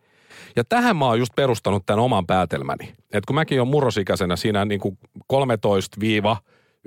Ja 0.57 0.65
tähän 0.65 0.97
mä 0.97 1.07
oon 1.07 1.19
just 1.19 1.33
perustanut 1.37 1.87
tämän 1.87 2.05
oman 2.05 2.27
päätelmäni. 2.27 2.85
Että 2.89 3.27
kun 3.27 3.35
mäkin 3.35 3.61
olen 3.61 3.69
murrosikäisenä 3.69 4.37
siinä 4.37 4.65
niin 4.65 4.81
kuin 4.81 4.99
13 5.27 5.97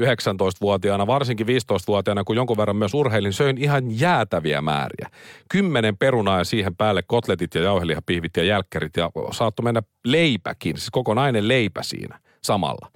19-vuotiaana, 0.01 1.07
varsinkin 1.07 1.47
15-vuotiaana, 1.47 2.23
kun 2.23 2.35
jonkun 2.35 2.57
verran 2.57 2.75
myös 2.75 2.93
urheilin, 2.93 3.33
söin 3.33 3.57
ihan 3.57 3.99
jäätäviä 3.99 4.61
määriä. 4.61 5.09
Kymmenen 5.49 5.97
perunaa 5.97 6.37
ja 6.37 6.43
siihen 6.43 6.75
päälle 6.75 7.03
kotletit 7.07 7.55
ja 7.55 7.61
jauhelihapihvit 7.61 8.37
ja 8.37 8.43
jälkkärit 8.43 8.97
ja 8.97 9.09
saattoi 9.31 9.63
mennä 9.63 9.81
leipäkin, 10.05 10.77
siis 10.77 10.89
kokonainen 10.91 11.47
leipä 11.47 11.83
siinä 11.83 12.19
samalla. 12.41 12.91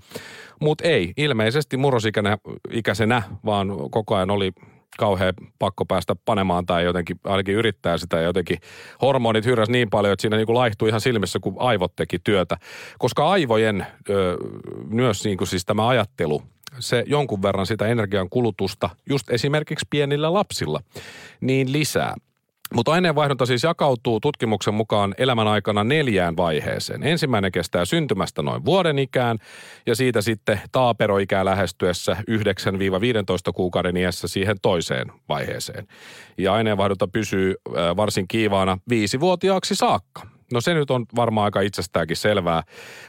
Mutta 0.62 0.84
ei, 0.88 1.13
ilmeisesti 1.18 1.77
murrosikäisenä, 1.77 3.22
vaan 3.46 3.68
koko 3.92 4.15
ajan 4.15 4.32
oli 4.32 4.51
kauhean 4.98 5.34
pakko 5.60 5.86
päästä 5.86 6.16
panemaan 6.26 6.66
tai 6.66 6.84
jotenkin 6.84 7.20
ainakin 7.24 7.56
yrittää 7.56 7.98
sitä 7.98 8.18
ja 8.18 8.24
jotenkin 8.24 8.58
hormonit 9.02 9.46
hyrräs 9.46 9.70
niin 9.70 9.90
paljon, 9.90 10.14
että 10.14 10.22
siinä 10.22 10.38
niin 10.38 10.46
kuin 10.46 10.58
laihtui 10.58 10.90
ihan 10.90 11.02
silmissä, 11.02 11.40
kun 11.40 11.56
aivot 11.60 11.96
teki 11.96 12.20
työtä. 12.20 12.58
Koska 13.00 13.30
aivojen 13.30 13.86
ö, 14.10 14.38
myös 14.88 15.26
niin 15.26 15.38
kuin 15.38 15.48
siis 15.48 15.66
tämä 15.66 15.88
ajattelu 15.88 16.44
se 16.80 17.04
jonkun 17.08 17.42
verran 17.42 17.66
sitä 17.66 17.88
energian 17.88 18.30
kulutusta 18.30 18.90
just 19.10 19.30
esimerkiksi 19.30 19.86
pienillä 19.90 20.34
lapsilla 20.34 20.80
niin 21.42 21.72
lisää. 21.72 22.16
Mutta 22.75 22.92
aineenvaihdunta 22.92 23.46
siis 23.46 23.63
jakautuu 23.63 24.20
tutkimuksen 24.20 24.74
mukaan 24.74 25.15
elämän 25.18 25.48
aikana 25.48 25.84
neljään 25.84 26.38
vaiheeseen. 26.38 27.03
Ensimmäinen 27.03 27.51
kestää 27.51 27.86
syntymästä 27.86 28.42
noin 28.42 28.65
vuoden 28.65 29.00
ikään 29.00 29.38
ja 29.86 29.96
siitä 29.96 30.22
sitten 30.22 30.62
taaperoikää 30.72 31.46
lähestyessä 31.46 32.18
9-15 33.50 33.53
kuukauden 33.56 33.98
iässä 33.98 34.27
siihen 34.27 34.58
toiseen 34.62 35.12
vaiheeseen. 35.30 35.88
Ja 36.38 36.53
aineenvaihdunta 36.53 37.08
pysyy 37.08 37.56
varsin 37.98 38.27
kiivaana 38.27 38.77
viisivuotiaaksi 38.89 39.75
saakka. 39.75 40.27
No 40.53 40.62
se 40.62 40.74
nyt 40.74 40.92
on 40.92 41.06
varmaan 41.15 41.46
aika 41.46 41.62
itsestäänkin 41.62 42.18
selvää. 42.18 42.63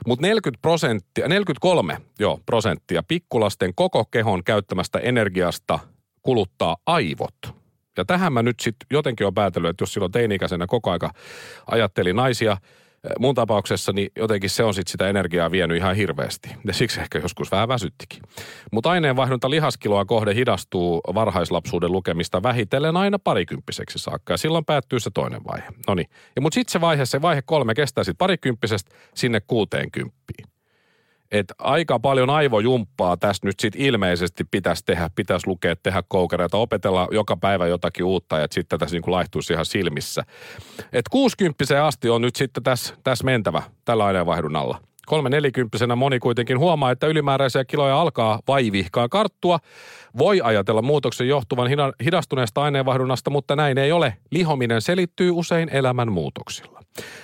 Mutta 0.06 0.26
40 0.26 0.62
prosenttia, 0.62 1.28
43 1.28 1.98
joo, 2.18 2.40
prosenttia 2.46 3.02
pikkulasten 3.08 3.72
koko 3.74 4.04
kehon 4.04 4.44
käyttämästä 4.44 4.98
energiasta 4.98 5.78
kuluttaa 6.22 6.76
aivot. 6.86 7.63
Ja 7.96 8.04
tähän 8.04 8.32
mä 8.32 8.42
nyt 8.42 8.60
sitten 8.60 8.86
jotenkin 8.90 9.26
on 9.26 9.34
päätellyt, 9.34 9.70
että 9.70 9.82
jos 9.82 9.92
silloin 9.92 10.12
teini-ikäisenä 10.12 10.66
koko 10.66 10.90
aika 10.90 11.10
ajatteli 11.66 12.12
naisia– 12.12 12.56
mun 13.18 13.34
tapauksessa 13.34 13.92
niin 13.92 14.08
jotenkin 14.16 14.50
se 14.50 14.64
on 14.64 14.74
sitten 14.74 14.92
sitä 14.92 15.08
energiaa 15.08 15.50
vienyt 15.50 15.76
ihan 15.76 15.96
hirveästi. 15.96 16.48
Ja 16.66 16.72
siksi 16.72 17.00
ehkä 17.00 17.18
joskus 17.18 17.50
vähän 17.50 17.68
väsyttikin. 17.68 18.22
Mutta 18.72 18.90
aineenvaihdunta 18.90 19.50
lihaskiloa 19.50 20.04
kohde 20.04 20.34
hidastuu 20.34 21.00
varhaislapsuuden 21.14 21.92
lukemista 21.92 22.42
vähitellen 22.42 22.96
aina 22.96 23.18
parikymppiseksi 23.18 23.98
saakka. 23.98 24.32
Ja 24.32 24.36
silloin 24.36 24.64
päättyy 24.64 25.00
se 25.00 25.10
toinen 25.14 25.40
vaihe. 25.52 25.68
No 25.88 25.94
niin. 25.94 26.06
Mutta 26.40 26.54
sitten 26.54 26.72
se 26.72 26.80
vaihe, 26.80 27.06
se 27.06 27.22
vaihe 27.22 27.42
kolme 27.42 27.74
kestää 27.74 28.04
sitten 28.04 28.18
parikymppisestä 28.18 28.94
sinne 29.14 29.40
kuuteenkymppiin 29.40 30.53
että 31.32 31.54
aika 31.58 31.98
paljon 31.98 32.30
aivojumppaa 32.30 33.16
tässä 33.16 33.46
nyt 33.46 33.60
sitten 33.60 33.80
ilmeisesti 33.80 34.44
pitäisi 34.44 34.84
tehdä, 34.84 35.10
pitäisi 35.16 35.46
lukea, 35.46 35.76
tehdä 35.76 36.02
koukereita, 36.08 36.56
opetella 36.56 37.08
joka 37.10 37.36
päivä 37.36 37.66
jotakin 37.66 38.04
uutta 38.04 38.38
ja 38.38 38.46
sitten 38.50 38.78
tässä 38.78 38.96
niin 38.96 39.12
laihtuisi 39.12 39.52
ihan 39.52 39.66
silmissä. 39.66 40.22
Että 40.92 41.10
60 41.10 41.86
asti 41.86 42.08
on 42.08 42.22
nyt 42.22 42.36
sitten 42.36 42.62
tässä, 42.62 42.94
tässä 43.04 43.24
mentävä 43.24 43.62
tällä 43.84 44.04
aineenvaihdunnalla. 44.04 44.80
Kolme 45.06 45.30
nelikymppisenä 45.30 45.96
moni 45.96 46.18
kuitenkin 46.18 46.58
huomaa, 46.58 46.90
että 46.90 47.06
ylimääräisiä 47.06 47.64
kiloja 47.64 48.00
alkaa 48.00 48.40
vaivihkaa 48.48 49.08
karttua. 49.08 49.58
Voi 50.18 50.40
ajatella 50.44 50.82
muutoksen 50.82 51.28
johtuvan 51.28 51.68
hidastuneesta 52.04 52.62
aineenvaihdunnasta, 52.62 53.30
mutta 53.30 53.56
näin 53.56 53.78
ei 53.78 53.92
ole. 53.92 54.16
Lihominen 54.30 54.82
selittyy 54.82 55.30
usein 55.30 55.68
elämän 55.68 56.12
muutoksilla. 56.12 56.80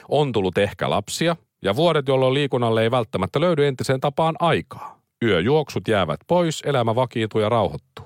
On 0.08 0.32
tullut 0.32 0.58
ehkä 0.58 0.90
lapsia, 0.90 1.36
ja 1.62 1.77
vuodet, 1.77 2.09
jolloin 2.09 2.35
liikunnalle 2.35 2.83
ei 2.83 2.90
välttämättä 2.90 3.40
löydy 3.40 3.66
entiseen 3.66 4.01
tapaan 4.01 4.37
aikaa. 4.40 5.01
Yöjuoksut 5.25 5.88
jäävät 5.88 6.20
pois, 6.27 6.62
elämä 6.66 6.94
vakiintuu 6.94 7.40
ja 7.40 7.49
rauhoittuu. 7.49 8.05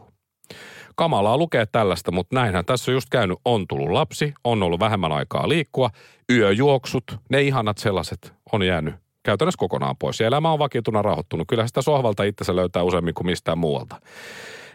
Kamalaa 0.97 1.39
lukea 1.39 1.67
tällaista, 1.67 2.13
mutta 2.13 2.35
näinhän 2.35 2.65
tässä 2.65 2.91
on 2.91 2.95
just 2.95 3.09
käynyt. 3.11 3.39
On 3.45 3.67
tullut 3.69 3.91
lapsi, 3.91 4.35
on 4.45 4.63
ollut 4.63 4.81
vähemmän 4.81 5.13
aikaa 5.13 5.49
liikkua. 5.49 5.91
Yöjuoksut, 6.33 7.05
ne 7.31 7.43
ihanat 7.43 7.79
sellaiset, 7.79 8.33
on 8.53 8.63
jäänyt 8.63 8.95
käytännössä 9.23 9.59
kokonaan 9.59 9.97
pois. 9.97 10.21
Ja 10.21 10.27
elämä 10.27 10.53
on 10.53 10.59
vakiintuna 10.59 11.03
rauhoittunut. 11.03 11.49
Kyllä 11.49 11.67
sitä 11.67 11.83
sohvalta 11.83 12.23
itsensä 12.23 12.57
löytää 12.57 12.83
useammin 12.83 13.15
kuin 13.15 13.27
mistään 13.27 13.59
muualta. 13.59 14.01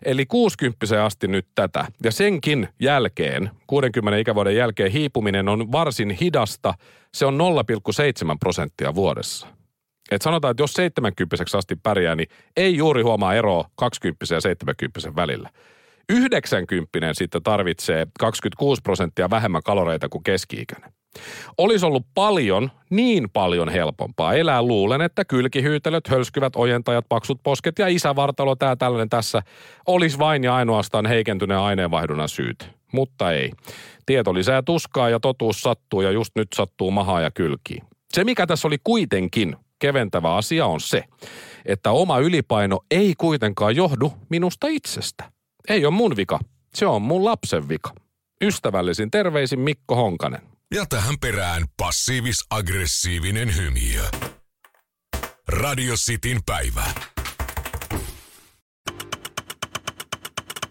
Eli 0.05 0.25
60 0.25 1.05
asti 1.05 1.27
nyt 1.27 1.47
tätä. 1.55 1.85
Ja 2.03 2.11
senkin 2.11 2.67
jälkeen, 2.79 3.49
60 3.67 4.17
ikävuoden 4.17 4.55
jälkeen 4.55 4.91
hiipuminen 4.91 5.49
on 5.49 5.71
varsin 5.71 6.09
hidasta. 6.09 6.73
Se 7.13 7.25
on 7.25 7.39
0,7 7.39 8.37
prosenttia 8.39 8.95
vuodessa. 8.95 9.47
Et 10.11 10.21
sanotaan, 10.21 10.51
että 10.51 10.63
jos 10.63 10.73
70 10.73 11.35
asti 11.57 11.75
pärjää, 11.75 12.15
niin 12.15 12.29
ei 12.57 12.77
juuri 12.77 13.01
huomaa 13.01 13.33
eroa 13.33 13.69
20 13.75 14.35
ja 14.35 14.41
70 14.41 15.15
välillä. 15.15 15.49
90 16.09 17.13
sitten 17.13 17.43
tarvitsee 17.43 18.07
26 18.19 18.81
prosenttia 18.81 19.29
vähemmän 19.29 19.63
kaloreita 19.63 20.09
kuin 20.09 20.23
keski-ikäinen. 20.23 20.98
Olisi 21.57 21.85
ollut 21.85 22.05
paljon, 22.15 22.71
niin 22.89 23.29
paljon 23.29 23.69
helpompaa 23.69 24.33
elää 24.33 24.61
luulen, 24.61 25.01
että 25.01 25.25
kylkihyytelöt, 25.25 26.07
hölskyvät 26.07 26.55
ojentajat, 26.55 27.05
paksut 27.09 27.39
posket 27.43 27.79
ja 27.79 27.87
isävartalo, 27.87 28.55
tämä 28.55 28.75
tällainen 28.75 29.09
tässä, 29.09 29.41
olisi 29.87 30.19
vain 30.19 30.43
ja 30.43 30.55
ainoastaan 30.55 31.05
heikentyneen 31.05 31.59
aineenvaihdunnan 31.59 32.29
syyt. 32.29 32.69
Mutta 32.91 33.31
ei. 33.31 33.51
Tieto 34.05 34.33
lisää 34.33 34.61
tuskaa 34.61 35.09
ja 35.09 35.19
totuus 35.19 35.61
sattuu 35.61 36.01
ja 36.01 36.11
just 36.11 36.31
nyt 36.35 36.47
sattuu 36.55 36.91
mahaa 36.91 37.21
ja 37.21 37.31
kylkiin. 37.31 37.83
Se, 38.13 38.23
mikä 38.23 38.47
tässä 38.47 38.67
oli 38.67 38.77
kuitenkin 38.83 39.55
keventävä 39.79 40.35
asia 40.35 40.65
on 40.65 40.79
se, 40.79 41.03
että 41.65 41.91
oma 41.91 42.19
ylipaino 42.19 42.79
ei 42.91 43.13
kuitenkaan 43.17 43.75
johdu 43.75 44.13
minusta 44.29 44.67
itsestä. 44.67 45.31
Ei 45.69 45.85
ole 45.85 45.93
mun 45.93 46.15
vika, 46.15 46.39
se 46.73 46.85
on 46.85 47.01
mun 47.01 47.25
lapsen 47.25 47.69
vika. 47.69 47.91
Ystävällisin 48.41 49.11
terveisin 49.11 49.59
Mikko 49.59 49.95
Honkanen. 49.95 50.41
Ja 50.75 50.85
tähän 50.85 51.15
perään 51.21 51.65
passiivis-aggressiivinen 51.77 53.55
hymiö. 53.55 54.01
Radio 55.47 55.93
Cityn 55.95 56.39
päivä. 56.45 56.83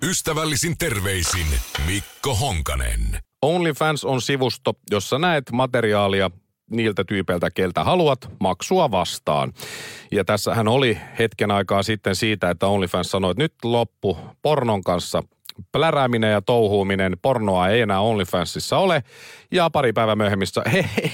Ystävällisin 0.02 0.78
terveisin 0.78 1.46
Mikko 1.86 2.34
Honkanen. 2.34 3.00
OnlyFans 3.42 4.04
on 4.04 4.22
sivusto, 4.22 4.72
jossa 4.90 5.18
näet 5.18 5.52
materiaalia 5.52 6.30
niiltä 6.70 7.04
tyypeiltä, 7.04 7.50
keltä 7.50 7.84
haluat, 7.84 8.30
maksua 8.40 8.90
vastaan. 8.90 9.52
Ja 10.12 10.24
tässähän 10.24 10.68
oli 10.68 10.98
hetken 11.18 11.50
aikaa 11.50 11.82
sitten 11.82 12.16
siitä, 12.16 12.50
että 12.50 12.66
OnlyFans 12.66 13.10
sanoi, 13.10 13.30
että 13.30 13.42
nyt 13.42 13.54
loppu 13.64 14.18
pornon 14.42 14.84
kanssa 14.84 15.22
plärääminen 15.72 16.32
ja 16.32 16.42
touhuuminen, 16.42 17.16
pornoa 17.22 17.68
ei 17.68 17.80
enää 17.80 18.00
OnlyFansissa 18.00 18.78
ole. 18.78 19.02
Ja 19.52 19.70
pari 19.70 19.92
päivää 19.92 20.16
myöhemmissä, 20.16 20.62
hei, 20.72 20.84
hei, 20.96 21.12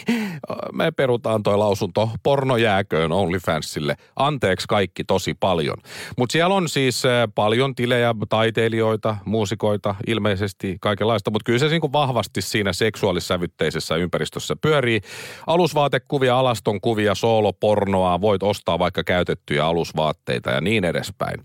me 0.72 0.90
perutaan 0.90 1.42
toi 1.42 1.58
lausunto, 1.58 2.10
porno 2.22 2.56
jääköön 2.56 3.12
OnlyFansille. 3.12 3.96
Anteeksi 4.16 4.66
kaikki 4.68 5.04
tosi 5.04 5.34
paljon. 5.34 5.76
Mutta 6.18 6.32
siellä 6.32 6.54
on 6.54 6.68
siis 6.68 7.04
äh, 7.04 7.28
paljon 7.34 7.74
tilejä, 7.74 8.14
taiteilijoita, 8.28 9.16
muusikoita, 9.24 9.94
ilmeisesti 10.06 10.76
kaikenlaista. 10.80 11.30
Mutta 11.30 11.44
kyllä 11.44 11.58
se 11.58 11.68
niin 11.68 11.92
vahvasti 11.92 12.42
siinä 12.42 12.72
seksuaalissävytteisessä 12.72 13.96
ympäristössä 13.96 14.56
pyörii. 14.56 15.00
Alusvaatekuvia, 15.46 16.38
alaston 16.38 16.80
kuvia, 16.80 17.14
soolopornoa, 17.14 18.20
voit 18.20 18.42
ostaa 18.42 18.78
vaikka 18.78 19.04
käytettyjä 19.04 19.66
alusvaatteita 19.66 20.50
ja 20.50 20.60
niin 20.60 20.84
edespäin. 20.84 21.40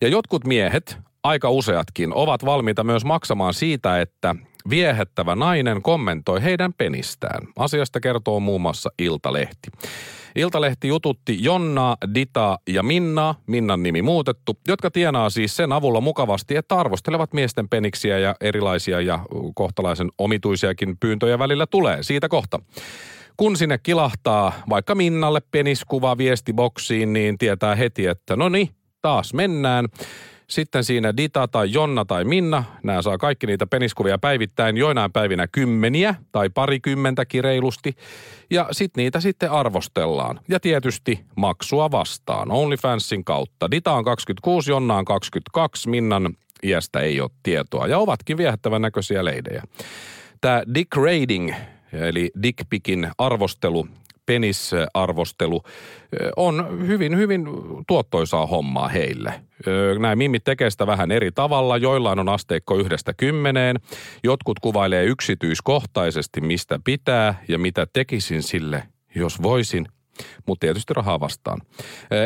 Ja 0.00 0.08
jotkut 0.08 0.44
miehet 0.44 1.07
aika 1.22 1.50
useatkin, 1.50 2.14
ovat 2.14 2.44
valmiita 2.44 2.84
myös 2.84 3.04
maksamaan 3.04 3.54
siitä, 3.54 4.00
että 4.00 4.34
viehättävä 4.70 5.34
nainen 5.34 5.82
kommentoi 5.82 6.42
heidän 6.42 6.72
penistään. 6.72 7.48
Asiasta 7.56 8.00
kertoo 8.00 8.40
muun 8.40 8.60
muassa 8.60 8.90
Iltalehti. 8.98 9.68
Iltalehti 10.36 10.88
jututti 10.88 11.44
Jonna, 11.44 11.96
Dita 12.14 12.58
ja 12.68 12.82
Minna, 12.82 13.34
Minnan 13.46 13.82
nimi 13.82 14.02
muutettu, 14.02 14.58
jotka 14.68 14.90
tienaa 14.90 15.30
siis 15.30 15.56
sen 15.56 15.72
avulla 15.72 16.00
mukavasti, 16.00 16.56
että 16.56 16.76
arvostelevat 16.76 17.32
miesten 17.32 17.68
peniksiä 17.68 18.18
ja 18.18 18.34
erilaisia 18.40 19.00
ja 19.00 19.18
kohtalaisen 19.54 20.08
omituisiakin 20.18 20.96
pyyntöjä 20.98 21.38
välillä 21.38 21.66
tulee. 21.66 22.02
Siitä 22.02 22.28
kohta. 22.28 22.60
Kun 23.36 23.56
sinne 23.56 23.78
kilahtaa 23.78 24.52
vaikka 24.68 24.94
Minnalle 24.94 25.40
peniskuva 25.50 26.18
viestiboksiin, 26.18 27.12
niin 27.12 27.38
tietää 27.38 27.74
heti, 27.74 28.06
että 28.06 28.36
no 28.36 28.48
niin, 28.48 28.68
taas 29.02 29.34
mennään. 29.34 29.84
Sitten 30.50 30.84
siinä 30.84 31.16
Dita 31.16 31.48
tai 31.48 31.72
Jonna 31.72 32.04
tai 32.04 32.24
Minna, 32.24 32.64
nämä 32.82 33.02
saa 33.02 33.18
kaikki 33.18 33.46
niitä 33.46 33.66
peniskuvia 33.66 34.18
päivittäin, 34.18 34.76
joinain 34.76 35.12
päivinä 35.12 35.46
kymmeniä 35.52 36.14
tai 36.32 36.50
parikymmentäkin 36.50 37.44
reilusti. 37.44 37.96
Ja 38.50 38.68
sitten 38.72 39.02
niitä 39.02 39.20
sitten 39.20 39.50
arvostellaan. 39.50 40.40
Ja 40.48 40.60
tietysti 40.60 41.24
maksua 41.36 41.90
vastaan 41.90 42.50
OnlyFansin 42.50 43.24
kautta. 43.24 43.70
Dita 43.70 43.92
on 43.92 44.04
26, 44.04 44.70
Jonna 44.70 44.96
on 44.96 45.04
22, 45.04 45.88
Minnan 45.88 46.36
iästä 46.62 47.00
ei 47.00 47.20
ole 47.20 47.30
tietoa. 47.42 47.86
Ja 47.86 47.98
ovatkin 47.98 48.36
viehättävän 48.36 48.82
näköisiä 48.82 49.24
leidejä. 49.24 49.62
Tämä 50.40 50.62
dick 50.74 50.96
rating, 50.96 51.52
eli 51.92 52.30
dickpikin 52.42 53.10
arvostelu, 53.18 53.88
penisarvostelu 54.28 55.62
on 56.36 56.86
hyvin, 56.86 57.16
hyvin 57.16 57.46
tuottoisaa 57.86 58.46
hommaa 58.46 58.88
heille. 58.88 59.34
Näin 59.98 60.18
mimmit 60.18 60.44
tekee 60.44 60.70
sitä 60.70 60.86
vähän 60.86 61.10
eri 61.10 61.32
tavalla. 61.32 61.76
Joillain 61.76 62.18
on 62.18 62.28
asteikko 62.28 62.76
yhdestä 62.76 63.14
kymmeneen. 63.14 63.76
Jotkut 64.24 64.58
kuvailee 64.60 65.04
yksityiskohtaisesti, 65.04 66.40
mistä 66.40 66.80
pitää 66.84 67.42
ja 67.48 67.58
mitä 67.58 67.86
tekisin 67.92 68.42
sille, 68.42 68.82
jos 69.14 69.42
voisin 69.42 69.86
mutta 70.46 70.64
tietysti 70.64 70.94
rahaa 70.94 71.20
vastaan. 71.20 71.60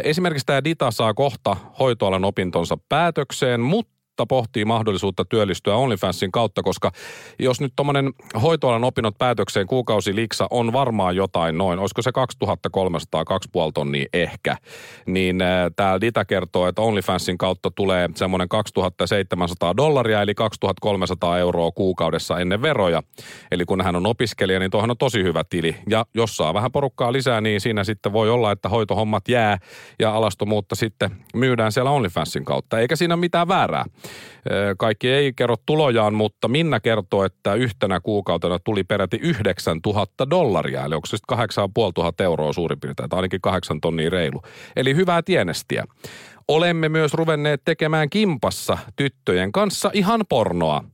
Esimerkiksi 0.04 0.46
tämä 0.46 0.64
Dita 0.64 0.90
saa 0.90 1.14
kohta 1.14 1.56
hoitoalan 1.78 2.24
opintonsa 2.24 2.78
päätökseen, 2.88 3.60
mutta 3.60 3.91
mutta 4.12 4.26
pohtii 4.34 4.64
mahdollisuutta 4.64 5.24
työllistyä 5.24 5.76
OnlyFansin 5.76 6.32
kautta, 6.32 6.62
koska 6.62 6.92
jos 7.38 7.60
nyt 7.60 7.72
tuommoinen 7.76 8.12
hoitoalan 8.42 8.84
opinnot 8.84 9.18
päätökseen 9.18 9.66
kuukausi 9.66 10.14
liksa 10.14 10.46
on 10.50 10.72
varmaan 10.72 11.16
jotain 11.16 11.58
noin, 11.58 11.78
olisiko 11.78 12.02
se 12.02 12.12
2300, 12.12 13.22
2,5 13.22 13.70
tonnia 13.74 14.06
ehkä, 14.12 14.56
niin 15.06 15.42
äh, 15.42 15.70
tämä 15.76 16.00
Dita 16.00 16.24
kertoo, 16.24 16.68
että 16.68 16.82
OnlyFansin 16.82 17.38
kautta 17.38 17.70
tulee 17.70 18.08
semmoinen 18.14 18.48
2700 18.48 19.76
dollaria, 19.76 20.22
eli 20.22 20.34
2300 20.34 21.38
euroa 21.38 21.70
kuukaudessa 21.70 22.38
ennen 22.38 22.62
veroja. 22.62 23.02
Eli 23.50 23.64
kun 23.64 23.84
hän 23.84 23.96
on 23.96 24.06
opiskelija, 24.06 24.58
niin 24.58 24.70
tuohan 24.70 24.90
on 24.90 24.98
tosi 24.98 25.22
hyvä 25.22 25.44
tili. 25.50 25.76
Ja 25.88 26.06
jos 26.14 26.36
saa 26.36 26.54
vähän 26.54 26.72
porukkaa 26.72 27.12
lisää, 27.12 27.40
niin 27.40 27.60
siinä 27.60 27.84
sitten 27.84 28.12
voi 28.12 28.30
olla, 28.30 28.52
että 28.52 28.68
hoitohommat 28.68 29.28
jää 29.28 29.58
ja 29.98 30.14
alastomuutta 30.14 30.74
sitten 30.74 31.10
myydään 31.34 31.72
siellä 31.72 31.90
OnlyFansin 31.90 32.44
kautta. 32.44 32.78
Eikä 32.78 32.96
siinä 32.96 33.16
mitään 33.16 33.48
väärää. 33.48 33.84
Kaikki 34.78 35.10
ei 35.10 35.32
kerro 35.32 35.56
tulojaan, 35.66 36.14
mutta 36.14 36.48
Minna 36.48 36.80
kertoo, 36.80 37.24
että 37.24 37.54
yhtenä 37.54 38.00
kuukautena 38.00 38.58
tuli 38.58 38.84
peräti 38.84 39.18
9000 39.22 40.30
dollaria, 40.30 40.84
eli 40.84 40.94
onko 40.94 41.06
se 41.06 41.16
sitten 41.16 41.36
8500 41.36 42.24
euroa 42.24 42.52
suurin 42.52 42.80
piirtein, 42.80 43.08
tai 43.08 43.16
ainakin 43.16 43.40
8 43.40 43.80
tonnia 43.80 44.10
reilu. 44.10 44.42
Eli 44.76 44.96
hyvää 44.96 45.22
tienestiä. 45.22 45.84
Olemme 46.48 46.88
myös 46.88 47.14
ruvenneet 47.14 47.62
tekemään 47.64 48.10
kimpassa 48.10 48.78
tyttöjen 48.96 49.52
kanssa 49.52 49.90
ihan 49.92 50.20
pornoa. 50.28 50.84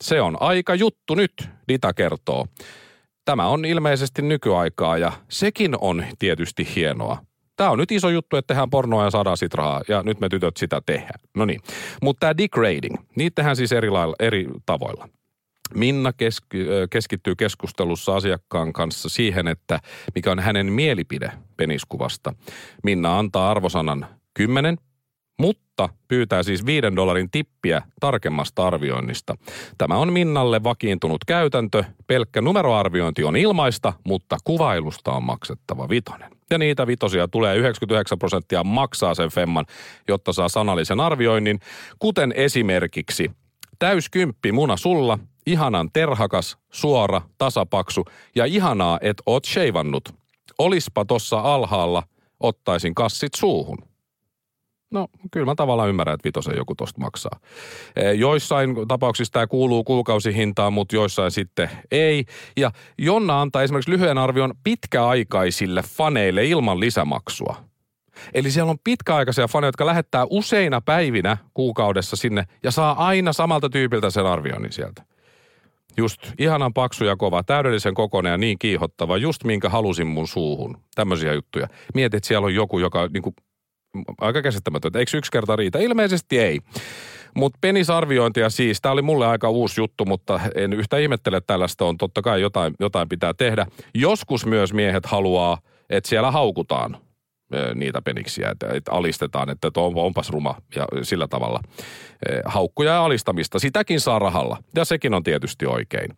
Se 0.00 0.20
on 0.20 0.36
aika 0.40 0.74
juttu 0.74 1.14
nyt, 1.14 1.32
Dita 1.68 1.94
kertoo. 1.94 2.46
Tämä 3.24 3.46
on 3.46 3.64
ilmeisesti 3.64 4.22
nykyaikaa 4.22 4.98
ja 4.98 5.12
sekin 5.28 5.76
on 5.80 6.04
tietysti 6.18 6.68
hienoa. 6.76 7.27
Tämä 7.58 7.70
on 7.70 7.78
nyt 7.78 7.92
iso 7.92 8.08
juttu, 8.08 8.36
että 8.36 8.46
tehdään 8.54 8.70
pornoa 8.70 9.04
ja 9.04 9.10
saadaan 9.10 9.36
sit 9.36 9.54
rahaa, 9.54 9.82
ja 9.88 10.02
nyt 10.02 10.20
me 10.20 10.28
tytöt 10.28 10.56
sitä 10.56 10.82
tehdään. 10.86 11.20
No 11.34 11.44
niin. 11.44 11.60
Mutta 12.02 12.20
tämä 12.20 12.36
degrading, 12.36 12.96
niitä 13.16 13.34
tehdään 13.34 13.56
siis 13.56 13.72
eri, 13.72 13.90
lailla, 13.90 14.16
eri 14.20 14.46
tavoilla. 14.66 15.08
Minna 15.74 16.12
keski, 16.12 16.66
keskittyy 16.90 17.36
keskustelussa 17.36 18.16
asiakkaan 18.16 18.72
kanssa 18.72 19.08
siihen, 19.08 19.48
että 19.48 19.80
mikä 20.14 20.30
on 20.32 20.38
hänen 20.38 20.72
mielipide 20.72 21.32
peniskuvasta. 21.56 22.34
Minna 22.84 23.18
antaa 23.18 23.50
arvosanan 23.50 24.06
10, 24.34 24.76
mutta 25.38 25.88
pyytää 26.08 26.42
siis 26.42 26.66
5 26.66 26.96
dollarin 26.96 27.30
tippiä 27.30 27.82
tarkemmasta 28.00 28.66
arvioinnista. 28.66 29.36
Tämä 29.78 29.96
on 29.96 30.12
Minnalle 30.12 30.62
vakiintunut 30.62 31.24
käytäntö. 31.26 31.84
Pelkkä 32.06 32.40
numeroarviointi 32.40 33.24
on 33.24 33.36
ilmaista, 33.36 33.92
mutta 34.04 34.36
kuvailusta 34.44 35.12
on 35.12 35.22
maksettava 35.22 35.88
vitonen. 35.88 36.37
Ja 36.50 36.58
niitä 36.58 36.86
vitosia 36.86 37.28
tulee 37.28 37.56
99 37.56 38.18
prosenttia 38.18 38.64
maksaa 38.64 39.14
sen 39.14 39.30
femman, 39.30 39.66
jotta 40.08 40.32
saa 40.32 40.48
sanallisen 40.48 41.00
arvioinnin, 41.00 41.60
kuten 41.98 42.32
esimerkiksi 42.36 43.30
täyskymppi 43.78 44.52
muna 44.52 44.76
sulla, 44.76 45.18
ihanan 45.46 45.90
terhakas, 45.92 46.58
suora, 46.70 47.22
tasapaksu 47.38 48.04
ja 48.34 48.44
ihanaa, 48.44 48.98
et 49.02 49.22
oot 49.26 49.44
sheivannut. 49.44 50.08
Olispa 50.58 51.04
tossa 51.04 51.40
alhaalla, 51.40 52.02
ottaisin 52.40 52.94
kassit 52.94 53.34
suuhun. 53.34 53.78
No, 54.90 55.08
kyllä 55.30 55.46
mä 55.46 55.54
tavallaan 55.54 55.88
ymmärrän, 55.88 56.14
että 56.14 56.24
vitosen 56.24 56.56
joku 56.56 56.74
tosta 56.74 57.00
maksaa. 57.00 57.40
Joissain 58.16 58.76
tapauksissa 58.88 59.32
tämä 59.32 59.46
kuuluu 59.46 59.84
kuukausihintaan, 59.84 60.72
mutta 60.72 60.96
joissain 60.96 61.30
sitten 61.30 61.70
ei. 61.90 62.24
Ja 62.56 62.70
Jonna 62.98 63.40
antaa 63.40 63.62
esimerkiksi 63.62 63.90
lyhyen 63.90 64.18
arvion 64.18 64.54
pitkäaikaisille 64.64 65.82
faneille 65.82 66.44
ilman 66.44 66.80
lisämaksua. 66.80 67.56
Eli 68.34 68.50
siellä 68.50 68.70
on 68.70 68.78
pitkäaikaisia 68.84 69.48
faneja, 69.48 69.68
jotka 69.68 69.86
lähettää 69.86 70.26
useina 70.30 70.80
päivinä 70.80 71.36
kuukaudessa 71.54 72.16
sinne 72.16 72.44
ja 72.62 72.70
saa 72.70 73.06
aina 73.06 73.32
samalta 73.32 73.70
tyypiltä 73.70 74.10
sen 74.10 74.26
arvioinnin 74.26 74.72
sieltä. 74.72 75.02
Just 75.96 76.32
ihanan 76.38 76.74
paksu 76.74 77.04
ja 77.04 77.16
kova, 77.16 77.42
täydellisen 77.42 77.94
kokoinen 77.94 78.30
ja 78.30 78.38
niin 78.38 78.58
kiihottava, 78.58 79.16
just 79.16 79.44
minkä 79.44 79.68
halusin 79.68 80.06
mun 80.06 80.28
suuhun. 80.28 80.78
Tämmöisiä 80.94 81.32
juttuja. 81.32 81.68
Mietit, 81.94 82.14
että 82.14 82.28
siellä 82.28 82.46
on 82.46 82.54
joku, 82.54 82.78
joka 82.78 83.08
niin 83.08 83.22
kuin 83.22 83.34
aika 84.20 84.42
käsittämätöntä. 84.42 84.98
Eikö 84.98 85.16
yksi 85.16 85.32
kerta 85.32 85.56
riitä? 85.56 85.78
Ilmeisesti 85.78 86.38
ei. 86.38 86.60
Mutta 87.34 87.58
penisarviointia 87.60 88.50
siis, 88.50 88.80
tämä 88.80 88.92
oli 88.92 89.02
mulle 89.02 89.26
aika 89.26 89.50
uusi 89.50 89.80
juttu, 89.80 90.04
mutta 90.04 90.40
en 90.54 90.72
yhtä 90.72 90.98
ihmettele 90.98 91.40
tällaista 91.40 91.84
on. 91.84 91.96
Totta 91.96 92.22
kai 92.22 92.40
jotain, 92.40 92.74
jotain 92.80 93.08
pitää 93.08 93.34
tehdä. 93.34 93.66
Joskus 93.94 94.46
myös 94.46 94.72
miehet 94.72 95.06
haluaa, 95.06 95.58
että 95.90 96.08
siellä 96.08 96.30
haukutaan 96.30 96.96
niitä 97.74 98.02
peniksiä, 98.02 98.50
että, 98.50 98.66
että 98.74 98.92
alistetaan, 98.92 99.50
että 99.50 99.70
on, 99.76 99.92
onpas 99.96 100.30
ruma 100.30 100.54
ja 100.76 100.86
sillä 101.02 101.28
tavalla. 101.28 101.60
Haukkuja 102.44 102.92
ja 102.92 103.04
alistamista, 103.04 103.58
sitäkin 103.58 104.00
saa 104.00 104.18
rahalla 104.18 104.56
ja 104.74 104.84
sekin 104.84 105.14
on 105.14 105.22
tietysti 105.22 105.66
oikein. 105.66 106.10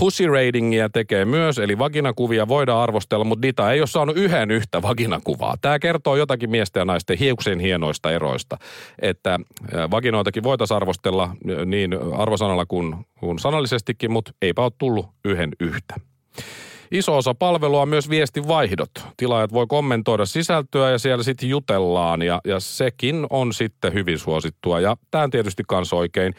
Pussy 0.00 0.26
ratingia 0.26 0.88
tekee 0.88 1.24
myös, 1.24 1.58
eli 1.58 1.78
vaginakuvia 1.78 2.48
voidaan 2.48 2.82
arvostella, 2.82 3.24
mutta 3.24 3.42
Dita 3.42 3.72
ei 3.72 3.80
ole 3.80 3.86
saanut 3.86 4.16
yhden 4.16 4.50
yhtä 4.50 4.82
vaginakuvaa. 4.82 5.54
Tämä 5.60 5.78
kertoo 5.78 6.16
jotakin 6.16 6.50
miesten 6.50 6.80
ja 6.80 6.84
naisten 6.84 7.18
hiuksen 7.18 7.60
hienoista 7.60 8.10
eroista, 8.10 8.58
että 9.02 9.40
vaginoitakin 9.90 10.42
voitaisiin 10.42 10.76
arvostella 10.76 11.36
niin 11.66 11.98
arvosanalla 12.16 12.66
kuin, 12.66 12.96
kuin 13.20 13.38
sanallisestikin, 13.38 14.12
mutta 14.12 14.32
eipä 14.42 14.62
ole 14.62 14.72
tullut 14.78 15.06
yhden 15.24 15.50
yhtä. 15.60 15.94
Iso 16.90 17.16
osa 17.16 17.34
palvelua 17.34 17.82
on 17.82 17.88
myös 17.88 18.10
viestivaihdot. 18.10 18.90
Tilaajat 19.16 19.52
voi 19.52 19.66
kommentoida 19.68 20.26
sisältöä 20.26 20.90
ja 20.90 20.98
siellä 20.98 21.22
sitten 21.22 21.48
jutellaan 21.48 22.22
ja, 22.22 22.40
ja 22.44 22.60
sekin 22.60 23.26
on 23.30 23.52
sitten 23.52 23.94
hyvin 23.94 24.18
suosittua. 24.18 24.80
Ja 24.80 24.96
tämä 25.10 25.24
on 25.24 25.30
tietysti 25.30 25.62
kans 25.68 25.92
oikein. 25.92 26.34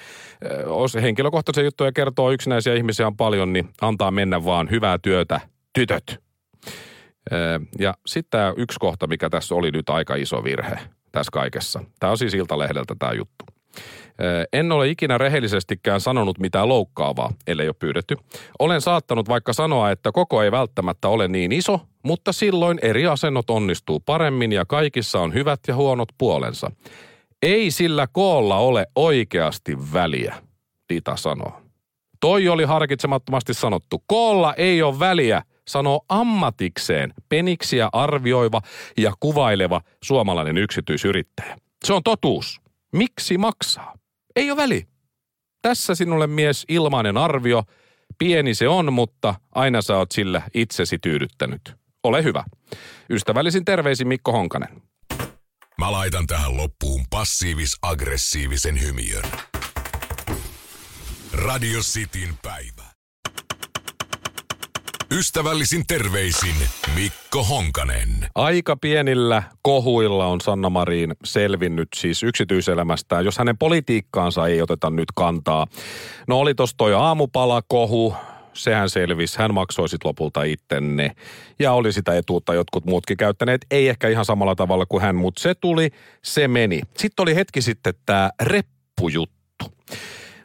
Jos 0.66 0.96
henkilökohtaisia 0.96 1.64
juttuja 1.64 1.92
kertoo 1.92 2.32
yksinäisiä 2.32 2.74
ihmisiä 2.74 3.08
on 3.08 3.18
paljon, 3.18 3.54
niin 3.54 3.70
antaa 3.82 4.12
mennä 4.12 4.46
vaan 4.46 4.70
hyvää 4.70 4.98
työtä, 4.98 5.42
tytöt. 5.74 6.20
Ja 7.80 7.94
sitten 8.06 8.40
tämä 8.40 8.54
yksi 8.58 8.80
kohta, 8.80 9.08
mikä 9.08 9.30
tässä 9.30 9.56
oli 9.56 9.72
nyt 9.72 9.90
aika 9.90 10.16
iso 10.16 10.44
virhe 10.44 10.80
tässä 11.12 11.30
kaikessa. 11.34 11.84
Tämä 12.00 12.12
on 12.12 12.18
siis 12.18 12.34
Iltalehdeltä 12.34 12.96
tämä 13.00 13.14
juttu. 13.14 13.46
En 14.54 14.72
ole 14.72 14.90
ikinä 14.90 15.18
rehellisestikään 15.18 16.02
sanonut 16.02 16.40
mitään 16.40 16.70
loukkaavaa, 16.70 17.34
ellei 17.48 17.68
ole 17.68 17.76
pyydetty. 17.80 18.16
Olen 18.60 18.82
saattanut 18.82 19.30
vaikka 19.30 19.54
sanoa, 19.54 19.92
että 19.92 20.12
koko 20.12 20.44
ei 20.44 20.52
välttämättä 20.52 21.08
ole 21.08 21.28
niin 21.28 21.52
iso, 21.52 21.80
mutta 22.04 22.34
silloin 22.34 22.80
eri 22.82 23.08
asennot 23.08 23.50
onnistuu 23.50 24.00
paremmin 24.00 24.52
ja 24.52 24.66
kaikissa 24.66 25.20
on 25.20 25.34
hyvät 25.34 25.60
ja 25.68 25.76
huonot 25.76 26.10
puolensa. 26.18 26.72
Ei 27.42 27.72
sillä 27.72 28.08
koolla 28.12 28.58
ole 28.58 28.88
oikeasti 28.96 29.78
väliä, 29.94 30.36
Dita 30.94 31.16
sanoo. 31.16 31.62
Toi 32.20 32.50
oli 32.50 32.64
harkitsemattomasti 32.64 33.54
sanottu. 33.54 34.04
Koolla 34.08 34.54
ei 34.54 34.82
ole 34.82 35.00
väliä, 35.00 35.42
sanoo 35.68 36.06
ammatikseen 36.10 37.14
peniksiä 37.30 37.90
arvioiva 37.94 38.62
ja 38.98 39.14
kuvaileva 39.20 39.82
suomalainen 40.04 40.58
yksityisyrittäjä. 40.58 41.58
Se 41.86 41.94
on 41.94 42.04
totuus. 42.04 42.62
Miksi 42.94 43.38
maksaa? 43.38 43.94
Ei 44.38 44.52
ole 44.52 44.58
väli. 44.58 44.88
Tässä 45.62 45.96
sinulle 45.96 46.28
mies 46.28 46.66
ilmainen 46.70 47.18
arvio. 47.18 47.64
Pieni 48.18 48.54
se 48.54 48.68
on, 48.68 48.94
mutta 48.94 49.36
aina 49.56 49.82
sä 49.82 49.98
oot 49.98 50.12
sillä 50.12 50.42
itsesi 50.54 51.00
tyydyttänyt. 51.00 51.76
Ole 52.04 52.24
hyvä. 52.24 52.44
Ystävällisin 53.10 53.66
terveisin 53.66 54.08
Mikko 54.08 54.32
Honkanen. 54.32 54.82
Mä 55.78 55.92
laitan 55.92 56.28
tähän 56.28 56.58
loppuun 56.58 57.06
passiivis-aggressiivisen 57.10 58.82
hymiön. 58.82 59.24
Radio 61.34 61.80
Cityn 61.80 62.38
päivä. 62.42 62.97
Ystävällisin 65.12 65.84
terveisin 65.88 66.56
Mikko 66.96 67.44
Honkanen. 67.44 68.10
Aika 68.36 68.78
pienillä 68.82 69.44
kohuilla 69.62 70.26
on 70.26 70.42
Sanna 70.42 70.70
Marin 70.70 71.16
selvinnyt 71.24 71.88
siis 71.96 72.24
yksityiselämästään, 72.24 73.26
jos 73.26 73.38
hänen 73.38 73.58
politiikkaansa 73.58 74.48
ei 74.48 74.62
oteta 74.62 74.90
nyt 74.90 75.12
kantaa. 75.16 75.68
No 76.28 76.40
oli 76.40 76.56
tossa 76.56 76.78
toi 76.78 76.94
aamupala-kohu, 76.94 78.16
sehän 78.54 78.90
selvisi. 78.90 79.38
Hän 79.38 79.54
maksoi 79.54 79.90
sit 79.90 80.04
lopulta 80.04 80.44
ittenne. 80.44 81.12
Ja 81.60 81.74
oli 81.74 81.94
sitä 81.94 82.18
etuutta 82.18 82.54
jotkut 82.54 82.86
muutkin 82.86 83.18
käyttäneet. 83.18 83.66
Ei 83.72 83.90
ehkä 83.90 84.08
ihan 84.08 84.26
samalla 84.26 84.56
tavalla 84.56 84.86
kuin 84.86 85.02
hän, 85.02 85.16
mutta 85.16 85.42
se 85.42 85.56
tuli, 85.56 85.90
se 86.24 86.48
meni. 86.48 86.82
Sitten 86.98 87.24
oli 87.24 87.36
hetki 87.36 87.62
sitten 87.62 87.94
tämä 88.06 88.30
reppujuttu. 88.42 89.38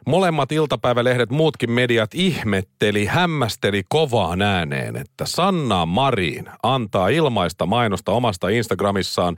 Molemmat 0.05 0.51
iltapäivälehdet, 0.51 1.29
muutkin 1.29 1.71
mediat 1.71 2.13
ihmetteli, 2.13 3.05
hämmästeli 3.05 3.83
kovaan 3.89 4.41
ääneen, 4.41 4.95
että 4.95 5.25
Sanna 5.25 5.85
Marin 5.85 6.45
antaa 6.63 7.09
ilmaista 7.09 7.65
mainosta 7.65 8.11
omasta 8.11 8.49
Instagramissaan 8.49 9.37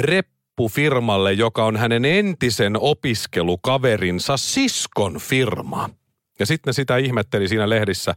reppufirmalle, 0.00 1.32
joka 1.32 1.64
on 1.64 1.76
hänen 1.76 2.04
entisen 2.04 2.76
opiskelukaverinsa 2.80 4.36
siskon 4.36 5.18
firma. 5.18 5.90
Ja 6.38 6.46
sitten 6.46 6.70
ne 6.70 6.72
sitä 6.72 6.96
ihmetteli 6.96 7.48
siinä 7.48 7.68
lehdissä 7.68 8.14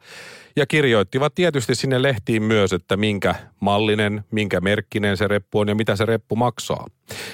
ja 0.56 0.66
kirjoittivat 0.66 1.36
tietysti 1.36 1.76
sinne 1.76 2.02
lehtiin 2.02 2.44
myös, 2.44 2.74
että 2.74 2.98
minkä 2.98 3.36
mallinen, 3.60 4.24
minkä 4.32 4.62
merkkinen 4.62 5.18
se 5.18 5.28
reppu 5.28 5.60
on 5.60 5.68
ja 5.68 5.76
mitä 5.76 5.96
se 5.96 6.06
reppu 6.06 6.36
maksaa. 6.36 6.86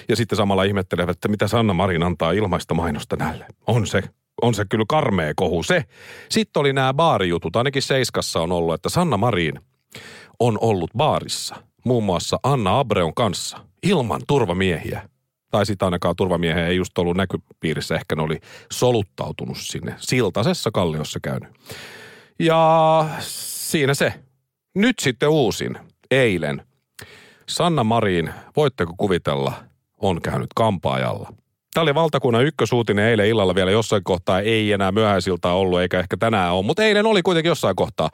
Ja 0.09 0.15
sitten 0.15 0.37
samalla 0.37 0.63
ihmettelevät, 0.63 1.17
että 1.17 1.27
mitä 1.27 1.47
Sanna 1.47 1.73
Marin 1.73 2.03
antaa 2.03 2.31
ilmaista 2.31 2.73
mainosta 2.73 3.15
näille. 3.15 3.45
On 3.67 3.87
se 3.87 4.03
on 4.43 4.53
se 4.53 4.65
kyllä 4.69 4.85
karmea 4.87 5.33
kohu 5.35 5.63
se. 5.63 5.83
Sitten 6.29 6.59
oli 6.59 6.73
nämä 6.73 6.93
baarijutut, 6.93 7.55
ainakin 7.55 7.81
Seiskassa 7.81 8.39
on 8.39 8.51
ollut, 8.51 8.73
että 8.73 8.89
Sanna 8.89 9.17
Marin 9.17 9.59
on 10.39 10.57
ollut 10.61 10.91
baarissa, 10.97 11.55
muun 11.85 12.03
muassa 12.03 12.39
Anna 12.43 12.79
Abreon 12.79 13.13
kanssa, 13.13 13.57
ilman 13.83 14.21
turvamiehiä. 14.27 15.09
Tai 15.51 15.65
sitä 15.65 15.85
ainakaan 15.85 16.15
turvamiehiä 16.15 16.67
ei 16.67 16.75
just 16.75 16.97
ollut 16.97 17.17
näkypiirissä, 17.17 17.95
ehkä 17.95 18.15
ne 18.15 18.21
oli 18.21 18.39
soluttautunut 18.71 19.57
sinne 19.57 19.95
siltasessa 19.97 20.71
kalliossa 20.71 21.19
käynyt. 21.19 21.49
Ja 22.39 23.05
siinä 23.19 23.93
se. 23.93 24.13
Nyt 24.75 24.99
sitten 24.99 25.29
uusin, 25.29 25.77
eilen. 26.11 26.61
Sanna 27.49 27.83
Marin, 27.83 28.33
voitteko 28.55 28.93
kuvitella, 28.97 29.53
on 29.97 30.21
käynyt 30.21 30.49
kampaajalla. 30.55 31.33
Tämä 31.73 31.81
oli 31.81 31.95
valtakunnan 31.95 32.45
ykkösuutinen 32.45 33.05
eilen 33.05 33.27
illalla 33.27 33.55
vielä 33.55 33.71
jossain 33.71 34.03
kohtaa. 34.03 34.39
Ei 34.39 34.71
enää 34.71 34.91
myöhäisiltä 34.91 35.51
ollut, 35.51 35.81
eikä 35.81 35.99
ehkä 35.99 36.17
tänään 36.17 36.53
ole, 36.53 36.65
mutta 36.65 36.83
eilen 36.83 37.05
oli 37.05 37.21
kuitenkin 37.21 37.49
jossain 37.49 37.75
kohtaa. 37.75 38.09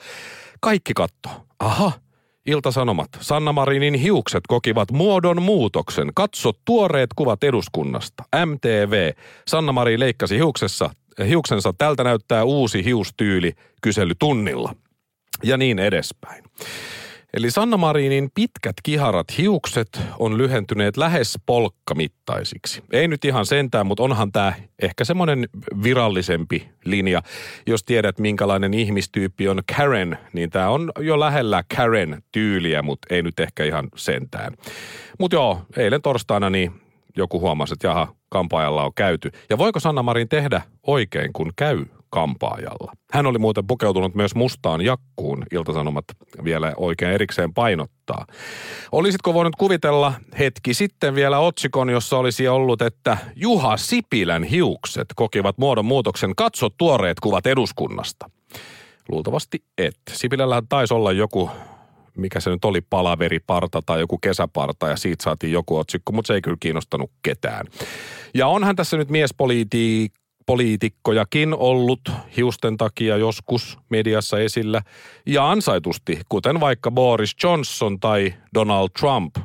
Kaikki 0.61 0.93
katto. 0.93 1.29
Aha, 1.59 1.91
Ilta-Sanomat. 2.45 3.09
Sanna 3.19 3.53
Marinin 3.53 3.93
hiukset 3.93 4.43
kokivat 4.47 4.91
muodon 4.91 5.41
muutoksen. 5.41 6.11
Katso 6.15 6.51
tuoreet 6.65 7.09
kuvat 7.15 7.43
eduskunnasta. 7.43 8.23
MTV. 8.45 9.11
Sanna 9.47 9.71
Marin 9.71 9.99
leikkasi 9.99 10.35
hiuksessa, 10.35 10.89
hiuksensa. 11.27 11.73
Tältä 11.77 12.03
näyttää 12.03 12.43
uusi 12.43 12.85
hiustyyli 12.85 13.53
kyselytunnilla. 13.81 14.75
Ja 15.43 15.57
niin 15.57 15.79
edespäin. 15.79 16.43
Eli 17.33 17.51
Sanna 17.51 17.77
Marinin 17.77 18.29
pitkät 18.35 18.73
kiharat 18.83 19.37
hiukset 19.37 20.01
on 20.19 20.37
lyhentyneet 20.37 20.97
lähes 20.97 21.39
polkkamittaisiksi. 21.45 22.83
Ei 22.91 23.07
nyt 23.07 23.25
ihan 23.25 23.45
sentään, 23.45 23.87
mutta 23.87 24.03
onhan 24.03 24.31
tämä 24.31 24.53
ehkä 24.81 25.03
semmoinen 25.03 25.49
virallisempi 25.83 26.69
linja. 26.85 27.21
Jos 27.67 27.83
tiedät, 27.83 28.19
minkälainen 28.19 28.73
ihmistyyppi 28.73 29.47
on 29.47 29.61
Karen, 29.77 30.17
niin 30.33 30.49
tämä 30.49 30.69
on 30.69 30.91
jo 30.99 31.19
lähellä 31.19 31.63
Karen-tyyliä, 31.75 32.81
mutta 32.81 33.15
ei 33.15 33.21
nyt 33.21 33.39
ehkä 33.39 33.63
ihan 33.63 33.87
sentään. 33.95 34.53
Mutta 35.19 35.35
joo, 35.35 35.61
eilen 35.77 36.01
torstaina 36.01 36.49
niin 36.49 36.71
joku 37.17 37.39
huomasi, 37.39 37.73
että 37.73 37.87
jaha, 37.87 38.15
kampaajalla 38.29 38.83
on 38.83 38.93
käyty. 38.95 39.31
Ja 39.49 39.57
voiko 39.57 39.79
Sanna 39.79 40.03
Marin 40.03 40.29
tehdä 40.29 40.61
oikein, 40.87 41.33
kun 41.33 41.51
käy 41.55 41.85
kampaajalla. 42.09 42.91
Hän 43.11 43.25
oli 43.25 43.37
muuten 43.37 43.67
pukeutunut 43.67 44.15
myös 44.15 44.35
mustaan 44.35 44.81
jakkuun, 44.81 45.43
iltasanomat 45.51 46.05
vielä 46.43 46.73
oikein 46.77 47.11
erikseen 47.11 47.53
painottaa. 47.53 48.25
Olisitko 48.91 49.33
voinut 49.33 49.55
kuvitella 49.55 50.13
hetki 50.39 50.73
sitten 50.73 51.15
vielä 51.15 51.39
otsikon, 51.39 51.89
jossa 51.89 52.17
olisi 52.17 52.47
ollut, 52.47 52.81
että 52.81 53.17
Juha 53.35 53.77
Sipilän 53.77 54.43
hiukset 54.43 55.07
kokivat 55.15 55.57
muodon 55.57 55.85
muutoksen, 55.85 56.35
katso 56.35 56.69
tuoreet 56.69 57.19
kuvat 57.19 57.47
eduskunnasta. 57.47 58.29
Luultavasti 59.09 59.63
et. 59.77 59.97
Sipilällähän 60.11 60.67
taisi 60.67 60.93
olla 60.93 61.11
joku 61.11 61.49
mikä 62.19 62.39
se 62.39 62.49
nyt 62.49 62.65
oli, 62.65 62.81
palaveriparta 62.81 63.81
tai 63.85 63.99
joku 63.99 64.17
kesäparta 64.17 64.87
ja 64.87 64.95
siitä 64.95 65.23
saatiin 65.23 65.53
joku 65.53 65.77
otsikko, 65.77 66.11
mutta 66.11 66.27
se 66.27 66.33
ei 66.33 66.41
kyllä 66.41 66.57
kiinnostanut 66.59 67.11
ketään. 67.21 67.67
Ja 68.33 68.47
onhan 68.47 68.75
tässä 68.75 68.97
nyt 68.97 69.09
miespolitiikka 69.09 70.19
poliitikkojakin 70.49 71.53
ollut 71.53 72.01
hiusten 72.37 72.77
takia 72.77 73.17
joskus 73.17 73.77
mediassa 73.89 74.39
esillä 74.39 74.81
ja 75.25 75.51
ansaitusti, 75.51 76.19
kuten 76.29 76.59
vaikka 76.59 76.91
Boris 76.91 77.35
Johnson 77.43 77.99
tai 77.99 78.33
Donald 78.53 78.89
Trump. 78.99 79.35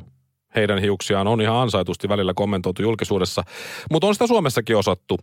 Heidän 0.55 0.79
hiuksiaan 0.79 1.27
on 1.27 1.41
ihan 1.41 1.55
ansaitusti 1.55 2.09
välillä 2.09 2.33
kommentoitu 2.33 2.81
julkisuudessa, 2.81 3.43
mutta 3.91 4.07
on 4.07 4.15
sitä 4.15 4.27
Suomessakin 4.27 4.77
osattu. 4.77 5.19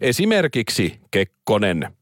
Esimerkiksi 0.00 1.00
Kekkonen. 1.10 1.92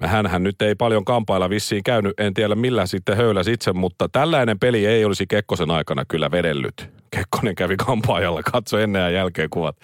Hänhän 0.00 0.42
nyt 0.42 0.62
ei 0.62 0.74
paljon 0.74 1.04
kampailla 1.04 1.50
vissiin 1.50 1.82
käynyt, 1.82 2.20
en 2.20 2.34
tiedä 2.34 2.54
millä 2.54 2.86
sitten 2.86 3.16
höyläsi 3.16 3.52
itse, 3.52 3.72
mutta 3.72 4.08
tällainen 4.08 4.58
peli 4.58 4.86
ei 4.86 5.04
olisi 5.04 5.26
Kekkosen 5.26 5.70
aikana 5.70 6.04
kyllä 6.08 6.30
vedellyt. 6.30 6.90
Kekkonen 7.10 7.54
kävi 7.54 7.76
kampaajalla, 7.76 8.42
katso 8.42 8.78
ennen 8.78 9.02
ja 9.02 9.10
jälkeen 9.10 9.50
kuvat. 9.50 9.76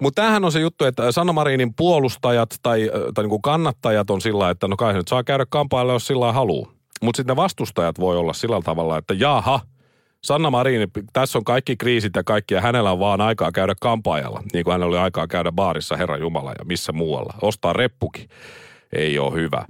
Mutta 0.00 0.22
tämähän 0.22 0.44
on 0.44 0.52
se 0.52 0.60
juttu, 0.60 0.84
että 0.84 1.12
Sanna 1.12 1.32
Marinin 1.32 1.74
puolustajat 1.74 2.54
tai, 2.62 2.90
tai 3.14 3.24
niin 3.24 3.30
kuin 3.30 3.42
kannattajat 3.42 4.10
on 4.10 4.20
sillä 4.20 4.50
että 4.50 4.68
no 4.68 4.76
kai 4.76 4.94
nyt 4.94 5.08
saa 5.08 5.24
käydä 5.24 5.46
kampailla, 5.48 5.92
jos 5.92 6.06
sillä 6.06 6.32
haluaa. 6.32 6.72
Mutta 7.02 7.16
sitten 7.16 7.32
ne 7.32 7.42
vastustajat 7.42 8.00
voi 8.00 8.16
olla 8.16 8.32
sillä 8.32 8.60
tavalla, 8.64 8.98
että 8.98 9.14
jaha, 9.14 9.60
Sanna 10.24 10.50
Marin, 10.50 10.90
tässä 11.12 11.38
on 11.38 11.44
kaikki 11.44 11.76
kriisit 11.76 12.16
ja 12.16 12.24
kaikki, 12.24 12.54
ja 12.54 12.60
hänellä 12.60 12.92
on 12.92 12.98
vaan 12.98 13.20
aikaa 13.20 13.52
käydä 13.52 13.74
kampaajalla, 13.80 14.42
niin 14.52 14.64
kuin 14.64 14.72
hänellä 14.72 14.90
oli 14.90 14.98
aikaa 14.98 15.26
käydä 15.26 15.52
baarissa, 15.52 15.96
Herra 15.96 16.16
Jumala, 16.16 16.52
ja 16.58 16.64
missä 16.64 16.92
muualla. 16.92 17.34
Ostaa 17.42 17.72
reppukin. 17.72 18.28
Ei 18.92 19.18
ole 19.18 19.34
hyvä. 19.34 19.64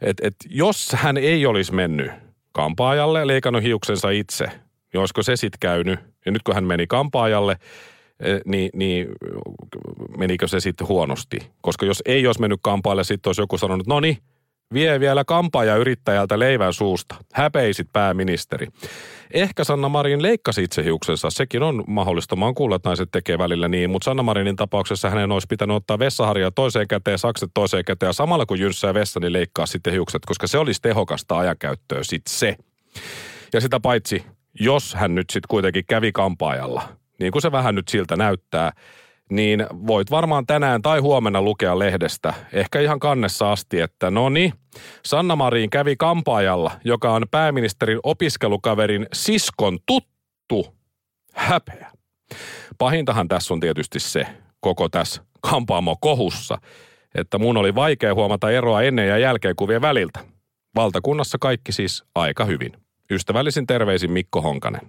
Et, 0.00 0.16
et, 0.22 0.34
jos 0.50 0.92
hän 0.92 1.16
ei 1.16 1.46
olisi 1.46 1.74
mennyt 1.74 2.10
kampaajalle 2.52 3.18
ja 3.20 3.26
leikannut 3.26 3.62
hiuksensa 3.62 4.10
itse, 4.10 4.46
niin 4.46 5.00
olisiko 5.00 5.22
se 5.22 5.36
sitten 5.36 5.58
käynyt? 5.60 6.00
Ja 6.26 6.32
nyt 6.32 6.42
kun 6.42 6.54
hän 6.54 6.64
meni 6.64 6.86
kampaajalle, 6.86 7.56
niin, 8.44 8.70
niin 8.74 9.08
menikö 10.16 10.48
se 10.48 10.60
sitten 10.60 10.88
huonosti? 10.88 11.38
Koska 11.60 11.86
jos 11.86 12.02
ei 12.06 12.26
olisi 12.26 12.40
mennyt 12.40 12.60
kampaajalle, 12.62 13.04
sitten 13.04 13.28
olisi 13.28 13.42
joku 13.42 13.58
sanonut, 13.58 13.86
no 13.86 14.00
niin, 14.00 14.18
vie 14.74 15.00
vielä 15.00 15.24
kampaaja 15.24 15.76
yrittäjältä 15.76 16.38
leivän 16.38 16.72
suusta. 16.72 17.14
Häpeisit 17.32 17.88
pääministeri. 17.92 18.68
Ehkä 19.34 19.64
Sanna 19.64 19.88
Marin 19.88 20.22
leikkasi 20.22 20.62
itse 20.62 20.84
hiuksensa. 20.84 21.30
Sekin 21.30 21.62
on 21.62 21.84
mahdollista. 21.86 22.36
Mä 22.36 22.44
oon 22.44 22.54
kuullut, 22.54 22.76
että 22.76 22.88
naiset 22.88 23.08
tekee 23.12 23.38
välillä 23.38 23.68
niin. 23.68 23.90
Mutta 23.90 24.04
Sanna 24.04 24.22
Marinin 24.22 24.56
tapauksessa 24.56 25.10
hänen 25.10 25.32
olisi 25.32 25.46
pitänyt 25.46 25.76
ottaa 25.76 25.98
vessaharja 25.98 26.50
toiseen 26.50 26.88
käteen, 26.88 27.18
sakset 27.18 27.50
toiseen 27.54 27.84
käteen. 27.84 28.08
Ja 28.08 28.12
samalla 28.12 28.46
kun 28.46 28.60
jynssää 28.60 28.94
vessa, 28.94 29.20
niin 29.20 29.32
leikkaa 29.32 29.66
sitten 29.66 29.92
hiukset, 29.92 30.22
koska 30.26 30.46
se 30.46 30.58
olisi 30.58 30.82
tehokasta 30.82 31.38
ajankäyttöä 31.38 32.02
sitten 32.02 32.34
se. 32.34 32.56
Ja 33.52 33.60
sitä 33.60 33.80
paitsi, 33.80 34.24
jos 34.60 34.94
hän 34.94 35.14
nyt 35.14 35.30
sitten 35.30 35.48
kuitenkin 35.48 35.84
kävi 35.86 36.12
kampaajalla– 36.12 36.88
niin 37.20 37.32
kuin 37.32 37.42
se 37.42 37.52
vähän 37.52 37.74
nyt 37.74 37.88
siltä 37.88 38.16
näyttää, 38.16 38.72
niin 39.30 39.66
voit 39.86 40.10
varmaan 40.10 40.46
tänään 40.46 40.82
tai 40.82 40.98
huomenna 41.00 41.42
lukea 41.42 41.78
lehdestä, 41.78 42.34
ehkä 42.52 42.80
ihan 42.80 42.98
kannessa 42.98 43.52
asti, 43.52 43.80
että 43.80 44.10
no 44.10 44.28
niin, 44.28 44.52
Sanna 45.04 45.36
Marin 45.36 45.70
kävi 45.70 45.96
kampaajalla, 45.96 46.70
joka 46.84 47.12
on 47.12 47.22
pääministerin 47.30 47.98
opiskelukaverin 48.02 49.06
siskon 49.12 49.78
tuttu. 49.86 50.74
Häpeä. 51.34 51.90
Pahintahan 52.78 53.28
tässä 53.28 53.54
on 53.54 53.60
tietysti 53.60 54.00
se, 54.00 54.26
koko 54.60 54.88
tässä 54.88 55.22
kampaamo 55.40 55.96
kohussa, 56.00 56.58
että 57.14 57.38
mun 57.38 57.56
oli 57.56 57.74
vaikea 57.74 58.14
huomata 58.14 58.50
eroa 58.50 58.82
ennen 58.82 59.08
ja 59.08 59.18
jälkeen 59.18 59.56
kuvien 59.56 59.82
väliltä. 59.82 60.20
Valtakunnassa 60.76 61.38
kaikki 61.40 61.72
siis 61.72 62.04
aika 62.14 62.44
hyvin. 62.44 62.72
Ystävällisin 63.10 63.66
terveisin 63.66 64.12
Mikko 64.12 64.42
Honkanen. 64.42 64.88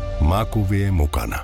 Maku 0.21 0.69
vie 0.69 0.91
mukana. 0.91 1.39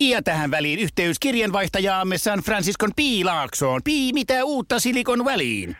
Ja 0.00 0.22
tähän 0.22 0.50
väliin 0.50 0.78
yhteys 0.78 1.18
kirjanvaihtajaamme 1.18 2.18
San 2.18 2.38
Franciscon 2.38 2.90
Piilaaksoon. 2.96 3.80
Pii, 3.84 4.12
mitä 4.12 4.44
uutta 4.44 4.80
Silikon 4.80 5.24
väliin? 5.24 5.76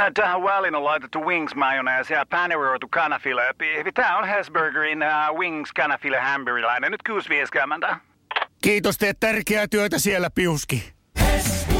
Ä, 0.00 0.10
Tähän 0.14 0.42
väliin 0.42 0.74
on 0.74 0.84
laitettu 0.84 1.20
wings 1.26 1.54
mayonnaise 1.54 2.14
ja 2.14 2.26
paneroitu 2.30 2.88
kanafila. 2.90 3.42
Tämä 3.94 4.18
on 4.18 4.28
Hesburgerin 4.28 4.98
uh, 5.02 5.38
wings 5.38 5.72
kanafila 5.72 6.20
hamburilainen. 6.20 6.92
Nyt 6.92 7.00
6.50. 7.92 7.96
Kiitos, 8.62 8.98
teet 8.98 9.20
tärkeää 9.20 9.66
työtä 9.68 9.98
siellä, 9.98 10.30
Piuski. 10.34 10.92
Hesburger. 11.20 11.77